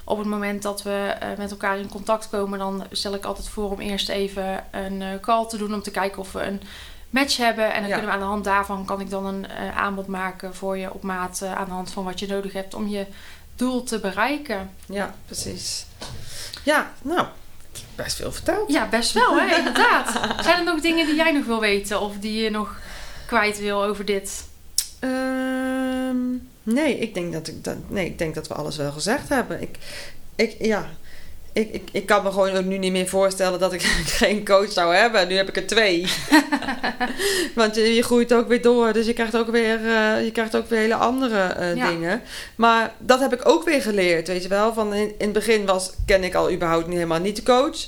op 0.03 0.17
het 0.17 0.27
moment 0.27 0.61
dat 0.61 0.81
we 0.83 1.15
eh, 1.19 1.27
met 1.37 1.51
elkaar 1.51 1.77
in 1.77 1.89
contact 1.89 2.29
komen, 2.29 2.59
dan 2.59 2.83
stel 2.91 3.13
ik 3.13 3.25
altijd 3.25 3.49
voor 3.49 3.71
om 3.71 3.79
eerst 3.79 4.09
even 4.09 4.63
een 4.71 5.01
eh, 5.01 5.07
call 5.21 5.47
te 5.47 5.57
doen 5.57 5.73
om 5.73 5.81
te 5.81 5.91
kijken 5.91 6.19
of 6.19 6.31
we 6.31 6.41
een 6.41 6.61
match 7.09 7.37
hebben. 7.37 7.73
En 7.73 7.79
dan 7.81 7.89
Ja. 7.89 7.95
kunnen 7.97 8.05
we 8.05 8.11
aan 8.17 8.23
de 8.23 8.29
hand 8.31 8.43
daarvan 8.43 8.85
kan 8.85 8.99
ik 9.01 9.09
dan 9.09 9.25
een 9.25 9.47
aanbod 9.75 10.07
maken 10.07 10.55
voor 10.55 10.77
je 10.77 10.93
op 10.93 11.03
maat 11.03 11.43
aan 11.55 11.65
de 11.65 11.71
hand 11.71 11.91
van 11.91 12.03
wat 12.03 12.19
je 12.19 12.27
nodig 12.27 12.53
hebt 12.53 12.73
om 12.73 12.87
je 12.87 13.05
doel 13.55 13.83
te 13.83 13.99
bereiken. 13.99 14.69
Ja, 14.85 15.13
precies. 15.25 15.85
Ja, 16.63 16.91
nou, 17.01 17.27
best 17.95 18.15
veel 18.15 18.31
verteld. 18.31 18.71
Ja, 18.71 18.87
best 18.87 19.11
wel, 19.11 19.39
hè? 19.39 19.55
inderdaad. 19.57 20.19
Zijn 20.43 20.57
er 20.57 20.63
nog 20.73 20.81
dingen 20.81 21.05
die 21.05 21.15
jij 21.15 21.31
nog 21.31 21.45
wil 21.45 21.59
weten 21.59 22.01
of 22.01 22.13
die 22.19 22.41
je 22.43 22.49
nog 22.49 22.75
kwijt 23.29 23.59
wil 23.59 23.83
over 23.83 24.05
dit? 24.05 24.43
Ehm, 24.99 26.17
nee, 26.63 26.97
ik 26.97 27.13
denk 27.13 27.33
dat 27.33 27.47
ik 27.47 27.63
dat, 27.63 27.75
nee, 27.87 28.05
ik 28.05 28.17
denk 28.17 28.35
dat 28.35 28.47
we 28.47 28.53
alles 28.53 28.77
wel 28.77 28.91
gezegd 28.91 29.29
hebben. 29.29 29.61
Ik, 29.61 29.77
ik, 30.35 30.55
ja, 30.59 30.89
ik, 31.53 31.71
ik, 31.71 31.89
ik 31.91 32.05
kan 32.05 32.23
me 32.23 32.31
gewoon 32.31 32.55
ook 32.55 32.65
nu 32.65 32.77
niet 32.77 32.91
meer 32.91 33.07
voorstellen 33.07 33.59
dat 33.59 33.73
ik 33.73 33.81
geen 34.21 34.45
coach 34.45 34.71
zou 34.71 34.95
hebben. 34.95 35.27
Nu 35.27 35.35
heb 35.35 35.47
ik 35.47 35.55
er 35.57 35.67
twee. 35.67 36.05
Want 37.55 37.75
je, 37.75 37.93
je 37.95 38.03
groeit 38.03 38.33
ook 38.33 38.47
weer 38.47 38.61
door, 38.61 38.93
dus 38.93 39.05
je 39.05 39.13
krijgt 39.13 39.37
ook 39.37 39.49
weer, 39.51 39.75
eh, 39.75 40.23
je 40.23 40.31
krijgt 40.33 40.55
ook 40.55 40.69
weer 40.69 40.79
hele 40.79 40.95
andere 40.95 41.39
eh, 41.41 41.75
Ja. 41.75 41.89
dingen. 41.89 42.21
Maar 42.55 42.93
dat 42.97 43.19
heb 43.19 43.33
ik 43.33 43.47
ook 43.47 43.63
weer 43.63 43.81
geleerd, 43.81 44.27
weet 44.27 44.43
je 44.43 44.49
wel. 44.49 44.73
Van 44.73 44.93
in, 44.93 45.07
in 45.07 45.13
het 45.17 45.33
begin 45.33 45.65
was, 45.65 45.91
ken 46.05 46.23
ik 46.23 46.35
al 46.35 46.51
überhaupt 46.51 46.85
niet 46.87 46.95
helemaal 46.95 47.19
niet 47.19 47.35
de 47.35 47.43
coach. 47.43 47.87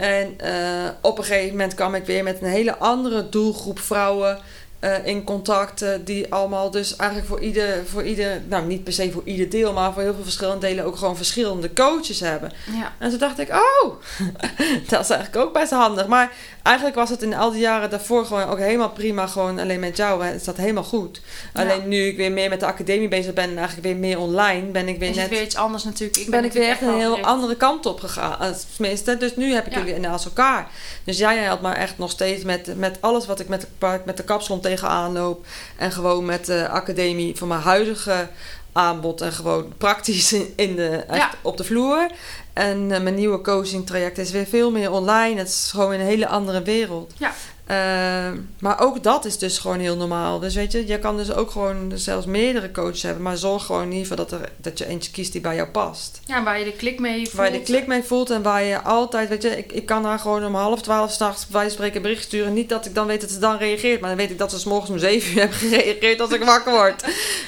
En 0.00 0.34
eh, 0.36 0.88
op 1.00 1.18
een 1.18 1.24
gegeven 1.24 1.50
moment 1.50 1.74
kwam 1.74 1.94
ik 1.94 2.04
weer 2.04 2.22
met 2.22 2.42
een 2.42 2.48
hele 2.48 2.76
andere 2.76 3.28
doelgroep 3.28 3.78
vrouwen 3.78 4.38
eh, 4.80 5.06
in 5.06 5.24
contact. 5.24 5.82
eh, 5.82 5.90
die 6.04 6.32
allemaal 6.32 6.70
dus 6.70 6.96
eigenlijk 6.96 7.28
voor 7.30 7.40
ieder, 7.40 7.86
voor 7.86 8.02
ieder, 8.04 8.42
nou 8.48 8.66
niet 8.66 8.84
per 8.84 8.92
se 8.92 9.10
voor 9.12 9.22
ieder 9.24 9.48
deel, 9.48 9.72
maar 9.72 9.92
voor 9.92 10.02
heel 10.02 10.14
veel 10.14 10.22
verschillende 10.22 10.66
delen 10.66 10.84
ook 10.84 10.96
gewoon 10.96 11.16
verschillende 11.16 11.72
coaches 11.72 12.20
hebben. 12.20 12.52
Ja, 12.78 12.92
En 12.98 13.10
toen 13.10 13.18
dacht 13.18 13.38
ik, 13.38 13.48
oh, 13.50 13.94
dat 14.88 15.00
is 15.00 15.10
eigenlijk 15.10 15.36
ook 15.36 15.52
best 15.52 15.70
handig. 15.70 16.06
Maar 16.06 16.32
eigenlijk 16.62 16.96
was 16.96 17.10
het 17.10 17.22
in 17.22 17.34
al 17.34 17.50
die 17.50 17.60
jaren 17.60 17.90
daarvoor 17.90 18.24
gewoon 18.26 18.48
ook 18.48 18.58
helemaal 18.58 18.90
prima. 18.90 19.26
Gewoon 19.26 19.58
alleen 19.58 19.80
met 19.80 19.96
jou. 19.96 20.24
hè. 20.24 20.30
Het 20.32 20.40
staat 20.42 20.56
helemaal 20.56 20.82
goed. 20.84 21.20
Ja. 21.54 21.60
Alleen 21.62 21.88
nu 21.88 22.02
ik 22.06 22.16
weer 22.16 22.32
meer 22.32 22.48
met 22.48 22.60
de 22.60 22.66
academie 22.66 23.08
bezig 23.08 23.32
ben 23.32 23.44
en 23.50 23.56
eigenlijk 23.56 23.86
weer 23.86 23.96
meer 23.96 24.18
online, 24.18 24.66
ben 24.66 24.88
ik 24.88 24.98
weer 24.98 25.10
is 25.10 25.16
net 25.16 25.28
weer 25.28 25.42
iets 25.42 25.56
anders 25.56 25.84
natuurlijk. 25.84 26.18
Ik 26.18 26.30
ben 26.30 26.44
ik 26.44 26.52
weer 26.52 26.68
echt 26.68 26.80
een 26.82 26.94
heel 26.98 27.10
gericht. 27.10 27.28
andere 27.28 27.56
kant 27.56 27.86
op 27.86 28.00
gegaan. 28.00 28.40
eh, 28.40 28.48
Tenminste, 28.76 29.16
dus 29.16 29.36
nu 29.36 29.52
heb 29.54 29.66
ik 29.66 29.72
Ja. 29.74 29.78
jullie 29.78 30.00
naast 30.00 30.24
elkaar. 30.24 30.68
Dus 31.04 31.18
jij 31.18 31.36
helpt 31.38 31.62
me 31.62 31.72
echt 31.72 31.98
nog 31.98 32.10
steeds 32.10 32.44
met, 32.44 32.76
met 32.76 32.98
alles 33.00 33.26
wat 33.26 33.40
ik 33.40 33.48
met, 33.48 33.60
de- 33.78 34.00
met 34.04 34.16
de 34.16 34.22
kapsalon 34.24 34.60
tegenaan 34.70 35.12
loop. 35.12 35.46
En 35.76 35.92
gewoon 35.92 36.24
met 36.24 36.46
de 36.46 36.68
academie 36.68 37.36
van 37.36 37.48
mijn 37.48 37.60
huidige 37.60 38.28
aanbod. 38.72 39.20
En 39.20 39.32
gewoon 39.32 39.72
praktisch 39.78 40.32
in, 40.32 40.52
in 40.56 40.76
de, 40.76 41.04
Ja. 41.12 41.30
op 41.42 41.56
de 41.56 41.64
vloer. 41.64 42.10
En 42.52 42.92
eh, 42.92 43.00
mijn 43.00 43.14
nieuwe 43.14 43.40
coaching 43.40 43.86
traject 43.86 44.18
is 44.18 44.30
weer 44.30 44.46
veel 44.46 44.70
meer 44.70 44.90
online. 44.90 45.38
Het 45.38 45.48
is 45.48 45.68
gewoon 45.70 45.92
een 45.92 46.00
hele 46.00 46.26
andere 46.26 46.62
wereld. 46.62 47.12
Ja. 47.16 47.32
Ehm, 47.70 48.36
maar 48.60 48.80
ook 48.80 49.02
dat 49.02 49.24
is 49.24 49.38
dus 49.38 49.58
gewoon 49.58 49.78
heel 49.78 49.96
normaal. 49.96 50.38
Dus 50.38 50.54
weet 50.54 50.72
je, 50.72 50.86
je 50.86 50.98
kan 50.98 51.16
dus 51.16 51.32
ook 51.32 51.50
gewoon 51.50 51.92
zelfs 51.94 52.26
meerdere 52.26 52.70
coaches 52.70 53.02
hebben. 53.02 53.22
Maar 53.22 53.36
zorg 53.36 53.64
gewoon 53.64 53.82
in 53.82 53.92
ieder 53.92 54.06
geval 54.06 54.24
dat, 54.24 54.40
er, 54.40 54.48
dat 54.56 54.78
je 54.78 54.86
eentje 54.86 55.10
kiest 55.10 55.32
die 55.32 55.40
bij 55.40 55.54
jou 55.54 55.68
past. 55.68 56.20
Ja, 56.26 56.42
waar 56.42 56.58
je 56.58 56.64
de 56.64 56.72
klik 56.72 57.00
mee 57.00 57.16
voelt. 57.16 57.32
Waar 57.32 57.52
je 57.52 57.58
de 57.58 57.64
klik 57.64 57.86
mee 57.86 58.02
voelt 58.02 58.30
en 58.30 58.42
waar 58.42 58.62
je 58.62 58.82
altijd, 58.82 59.28
weet 59.28 59.42
je, 59.42 59.56
ik, 59.58 59.72
ik 59.72 59.86
kan 59.86 60.04
haar 60.04 60.18
gewoon 60.18 60.44
om 60.44 60.54
half 60.54 60.82
twaalf 60.82 61.12
s'nachts 61.12 61.46
bij 61.46 61.60
wijze 61.60 61.74
spreken 61.74 61.96
een 61.96 62.02
bericht 62.02 62.22
sturen. 62.22 62.52
Niet 62.52 62.68
dat 62.68 62.86
ik 62.86 62.94
dan 62.94 63.06
weet 63.06 63.20
dat 63.20 63.30
ze 63.30 63.38
dan 63.38 63.56
reageert, 63.56 64.00
maar 64.00 64.08
dan 64.08 64.18
weet 64.18 64.30
ik 64.30 64.38
dat 64.38 64.50
ze 64.50 64.58
's 64.58 64.64
morgens 64.64 64.90
om 64.90 64.98
zeven 64.98 65.32
uur 65.32 65.38
hebben 65.40 65.58
gereageerd 65.58 66.20
als 66.20 66.30
ik 66.30 66.44
wakker 66.44 66.72
word. 66.72 67.04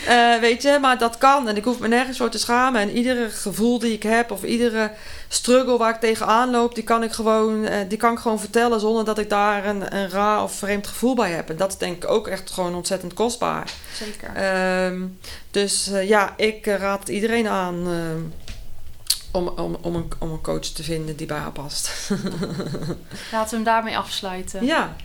Eh, 0.06 0.38
weet 0.40 0.62
je, 0.62 0.78
maar 0.80 0.98
dat 0.98 1.18
kan 1.18 1.48
en 1.48 1.56
ik 1.56 1.64
hoef 1.64 1.78
me 1.78 1.88
nergens 1.88 2.18
voor 2.18 2.30
te 2.30 2.38
schamen. 2.38 2.80
En 2.80 2.90
iedere 2.90 3.30
gevoel 3.30 3.78
die 3.78 3.92
ik 3.92 4.02
heb 4.02 4.30
of 4.30 4.42
iedere 4.42 4.90
struggle 5.34 5.76
waar 5.78 5.94
ik 5.94 6.00
tegenaan 6.00 6.50
loop, 6.50 6.74
die 6.74 6.84
kan 6.84 7.02
ik 7.02 7.12
gewoon, 7.12 7.64
eh, 7.64 7.88
die 7.88 7.98
kan 7.98 8.12
ik 8.12 8.18
gewoon 8.18 8.40
vertellen 8.40 8.80
zonder 8.80 9.04
dat 9.04 9.18
ik 9.18 9.28
daar 9.30 9.66
een, 9.66 9.96
een 9.96 10.10
raar 10.10 10.42
of 10.42 10.52
vreemd 10.54 10.86
gevoel 10.86 11.14
bij 11.14 11.30
heb. 11.30 11.50
En 11.50 11.56
dat 11.56 11.70
is 11.72 11.78
denk 11.78 11.96
ik 12.04 12.10
ook 12.10 12.28
echt 12.28 12.50
gewoon 12.50 12.74
ontzettend 12.74 13.14
kostbaar. 13.14 13.70
Zeker. 13.94 14.34
Ehm, 14.34 15.00
dus 15.50 15.90
eh, 15.90 16.08
ja, 16.08 16.32
ik 16.36 16.66
eh, 16.66 16.76
raad 16.76 16.98
het 17.00 17.08
iedereen 17.08 17.48
aan 17.48 17.74
om, 19.32 19.48
om, 19.48 19.76
om, 19.82 19.94
een, 19.94 20.10
om 20.18 20.30
een 20.30 20.40
coach 20.40 20.60
te 20.66 20.82
vinden 20.82 21.16
die 21.16 21.26
bij 21.26 21.38
haar 21.38 21.52
past. 21.52 21.90
Laten 23.32 23.50
we 23.50 23.54
hem 23.54 23.64
daarmee 23.64 23.96
afsluiten. 23.98 24.64
ja, 24.64 24.96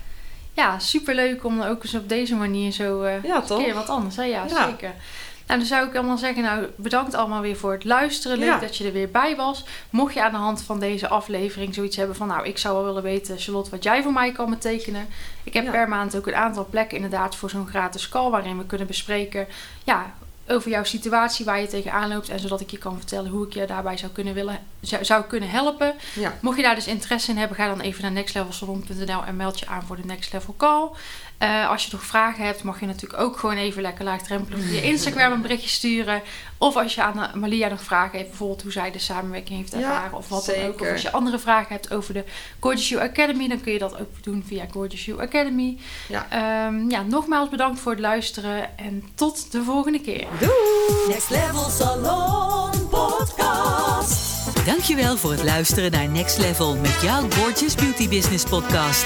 Ja, 0.53 0.79
superleuk 0.79 1.43
om 1.45 1.61
ook 1.61 1.83
eens 1.83 1.93
op 1.95 2.09
deze 2.09 2.35
manier 2.35 2.71
zo 2.71 3.01
eh 3.01 3.23
ja 3.23 3.35
een 3.35 3.43
toch? 3.45 3.63
keer 3.63 3.73
wat 3.73 3.89
anders. 3.89 4.15
Hè? 4.15 4.23
Ja, 4.23 4.45
Ja. 4.49 4.69
zeker. 4.69 4.93
Nou, 5.47 5.59
dan 5.59 5.67
zou 5.67 5.87
ik 5.87 5.95
allemaal 5.95 6.17
zeggen, 6.17 6.43
nou, 6.43 6.65
bedankt 6.75 7.13
allemaal 7.13 7.41
weer 7.41 7.55
voor 7.57 7.71
het 7.71 7.83
luisteren. 7.83 8.37
Leuk 8.37 8.47
Ja. 8.47 8.59
dat 8.59 8.77
je 8.77 8.85
er 8.85 8.91
weer 8.93 9.09
bij 9.11 9.35
was. 9.35 9.63
Mocht 9.89 10.13
je 10.13 10.23
aan 10.23 10.31
de 10.31 10.37
hand 10.37 10.61
van 10.61 10.79
deze 10.79 11.07
aflevering 11.07 11.73
zoiets 11.73 11.95
hebben 11.95 12.15
van, 12.15 12.27
nou, 12.27 12.45
ik 12.47 12.57
zou 12.57 12.75
wel 12.75 12.83
willen 12.85 13.03
weten, 13.03 13.39
Charlotte, 13.39 13.69
wat 13.69 13.83
jij 13.83 14.03
voor 14.03 14.13
mij 14.13 14.31
kan 14.31 14.49
betekenen. 14.49 15.07
Ik 15.43 15.53
heb 15.53 15.63
Ja. 15.65 15.71
per 15.71 15.89
maand 15.89 16.15
ook 16.17 16.27
een 16.27 16.35
aantal 16.35 16.67
plekken 16.69 16.95
inderdaad 16.95 17.35
voor 17.35 17.49
zo'n 17.49 17.67
gratis 17.67 18.09
call, 18.09 18.29
waarin 18.29 18.57
we 18.57 18.65
kunnen 18.65 18.87
bespreken, 18.87 19.47
ja, 19.83 20.13
over 20.49 20.69
jouw 20.69 20.83
situatie, 20.83 21.45
waar 21.45 21.59
je 21.59 21.67
tegenaan 21.67 22.09
loopt. 22.09 22.29
En 22.29 22.39
zodat 22.39 22.61
ik 22.61 22.69
je 22.71 22.77
kan 22.77 22.97
vertellen 22.97 23.31
hoe 23.31 23.45
ik 23.45 23.53
je 23.53 23.65
daarbij 23.65 23.97
zou 23.97 24.11
kunnen, 24.11 24.33
willen, 24.33 24.59
zou, 24.79 25.05
zou 25.05 25.23
kunnen 25.23 25.49
helpen. 25.49 25.93
Ja. 26.13 26.37
Mocht 26.41 26.57
je 26.57 26.63
daar 26.63 26.75
dus 26.75 26.87
interesse 26.87 27.31
in 27.31 27.37
hebben, 27.37 27.57
ga 27.57 27.67
dan 27.67 27.79
even 27.79 28.01
naar 28.01 28.11
nextlevelsalon.nl 28.11 29.23
en 29.25 29.35
meld 29.35 29.59
je 29.59 29.67
aan 29.67 29.83
voor 29.83 29.95
de 29.95 30.05
Next 30.05 30.33
Level 30.33 30.53
Call. 30.57 30.89
Eh, 31.37 31.69
als 31.69 31.85
je 31.85 31.89
nog 31.91 32.03
vragen 32.03 32.45
hebt, 32.45 32.63
mag 32.63 32.79
je 32.79 32.85
natuurlijk 32.85 33.21
ook 33.21 33.37
gewoon 33.37 33.57
even 33.57 33.81
lekker 33.81 34.05
laagdrempelig 34.05 34.63
via 34.65 34.81
Instagram 34.81 35.31
een 35.31 35.41
berichtje 35.41 35.69
sturen. 35.69 36.21
Of 36.57 36.75
als 36.75 36.95
je 36.95 37.01
aan 37.03 37.39
Malia 37.39 37.67
nog 37.67 37.81
vragen 37.83 38.17
hebt, 38.17 38.29
bijvoorbeeld 38.29 38.61
hoe 38.61 38.71
zij 38.71 38.91
de 38.91 38.99
samenwerking 38.99 39.59
heeft 39.59 39.71
Ja, 39.71 39.77
ervaren 39.77 40.17
of 40.17 40.29
wat 40.29 40.45
dan 40.45 40.55
ook. 40.55 40.61
Of 40.73 40.77
zeker. 40.77 40.91
als 40.91 41.01
je 41.01 41.11
andere 41.11 41.39
vragen 41.39 41.67
hebt 41.73 41.93
over 41.93 42.13
de 42.13 42.23
Gorgeous 42.59 42.89
You 42.89 43.01
Academy, 43.03 43.47
dan 43.47 43.61
kun 43.61 43.71
je 43.73 43.79
dat 43.79 43.99
ook 43.99 44.23
doen 44.23 44.43
via 44.47 44.65
Gorgeous 44.71 45.05
You 45.05 45.21
Academy. 45.21 45.77
Ja. 46.07 46.27
Ehm, 46.29 46.89
ja, 46.89 47.01
nogmaals 47.01 47.49
bedankt 47.49 47.79
voor 47.79 47.91
het 47.91 48.01
luisteren 48.01 48.77
en 48.77 49.03
tot 49.15 49.51
de 49.51 49.63
volgende 49.63 50.01
keer. 50.01 50.27
Next 51.07 51.29
Level 51.29 51.69
Salon 51.69 52.89
Podcast. 52.89 54.65
Dankjewel 54.65 55.17
voor 55.17 55.31
het 55.31 55.43
luisteren 55.43 55.91
naar 55.91 56.07
Next 56.07 56.37
Level 56.37 56.75
met 56.75 57.01
jouw 57.01 57.21
Gorgeous 57.29 57.75
Beauty 57.75 58.09
Business 58.09 58.43
podcast. 58.43 59.05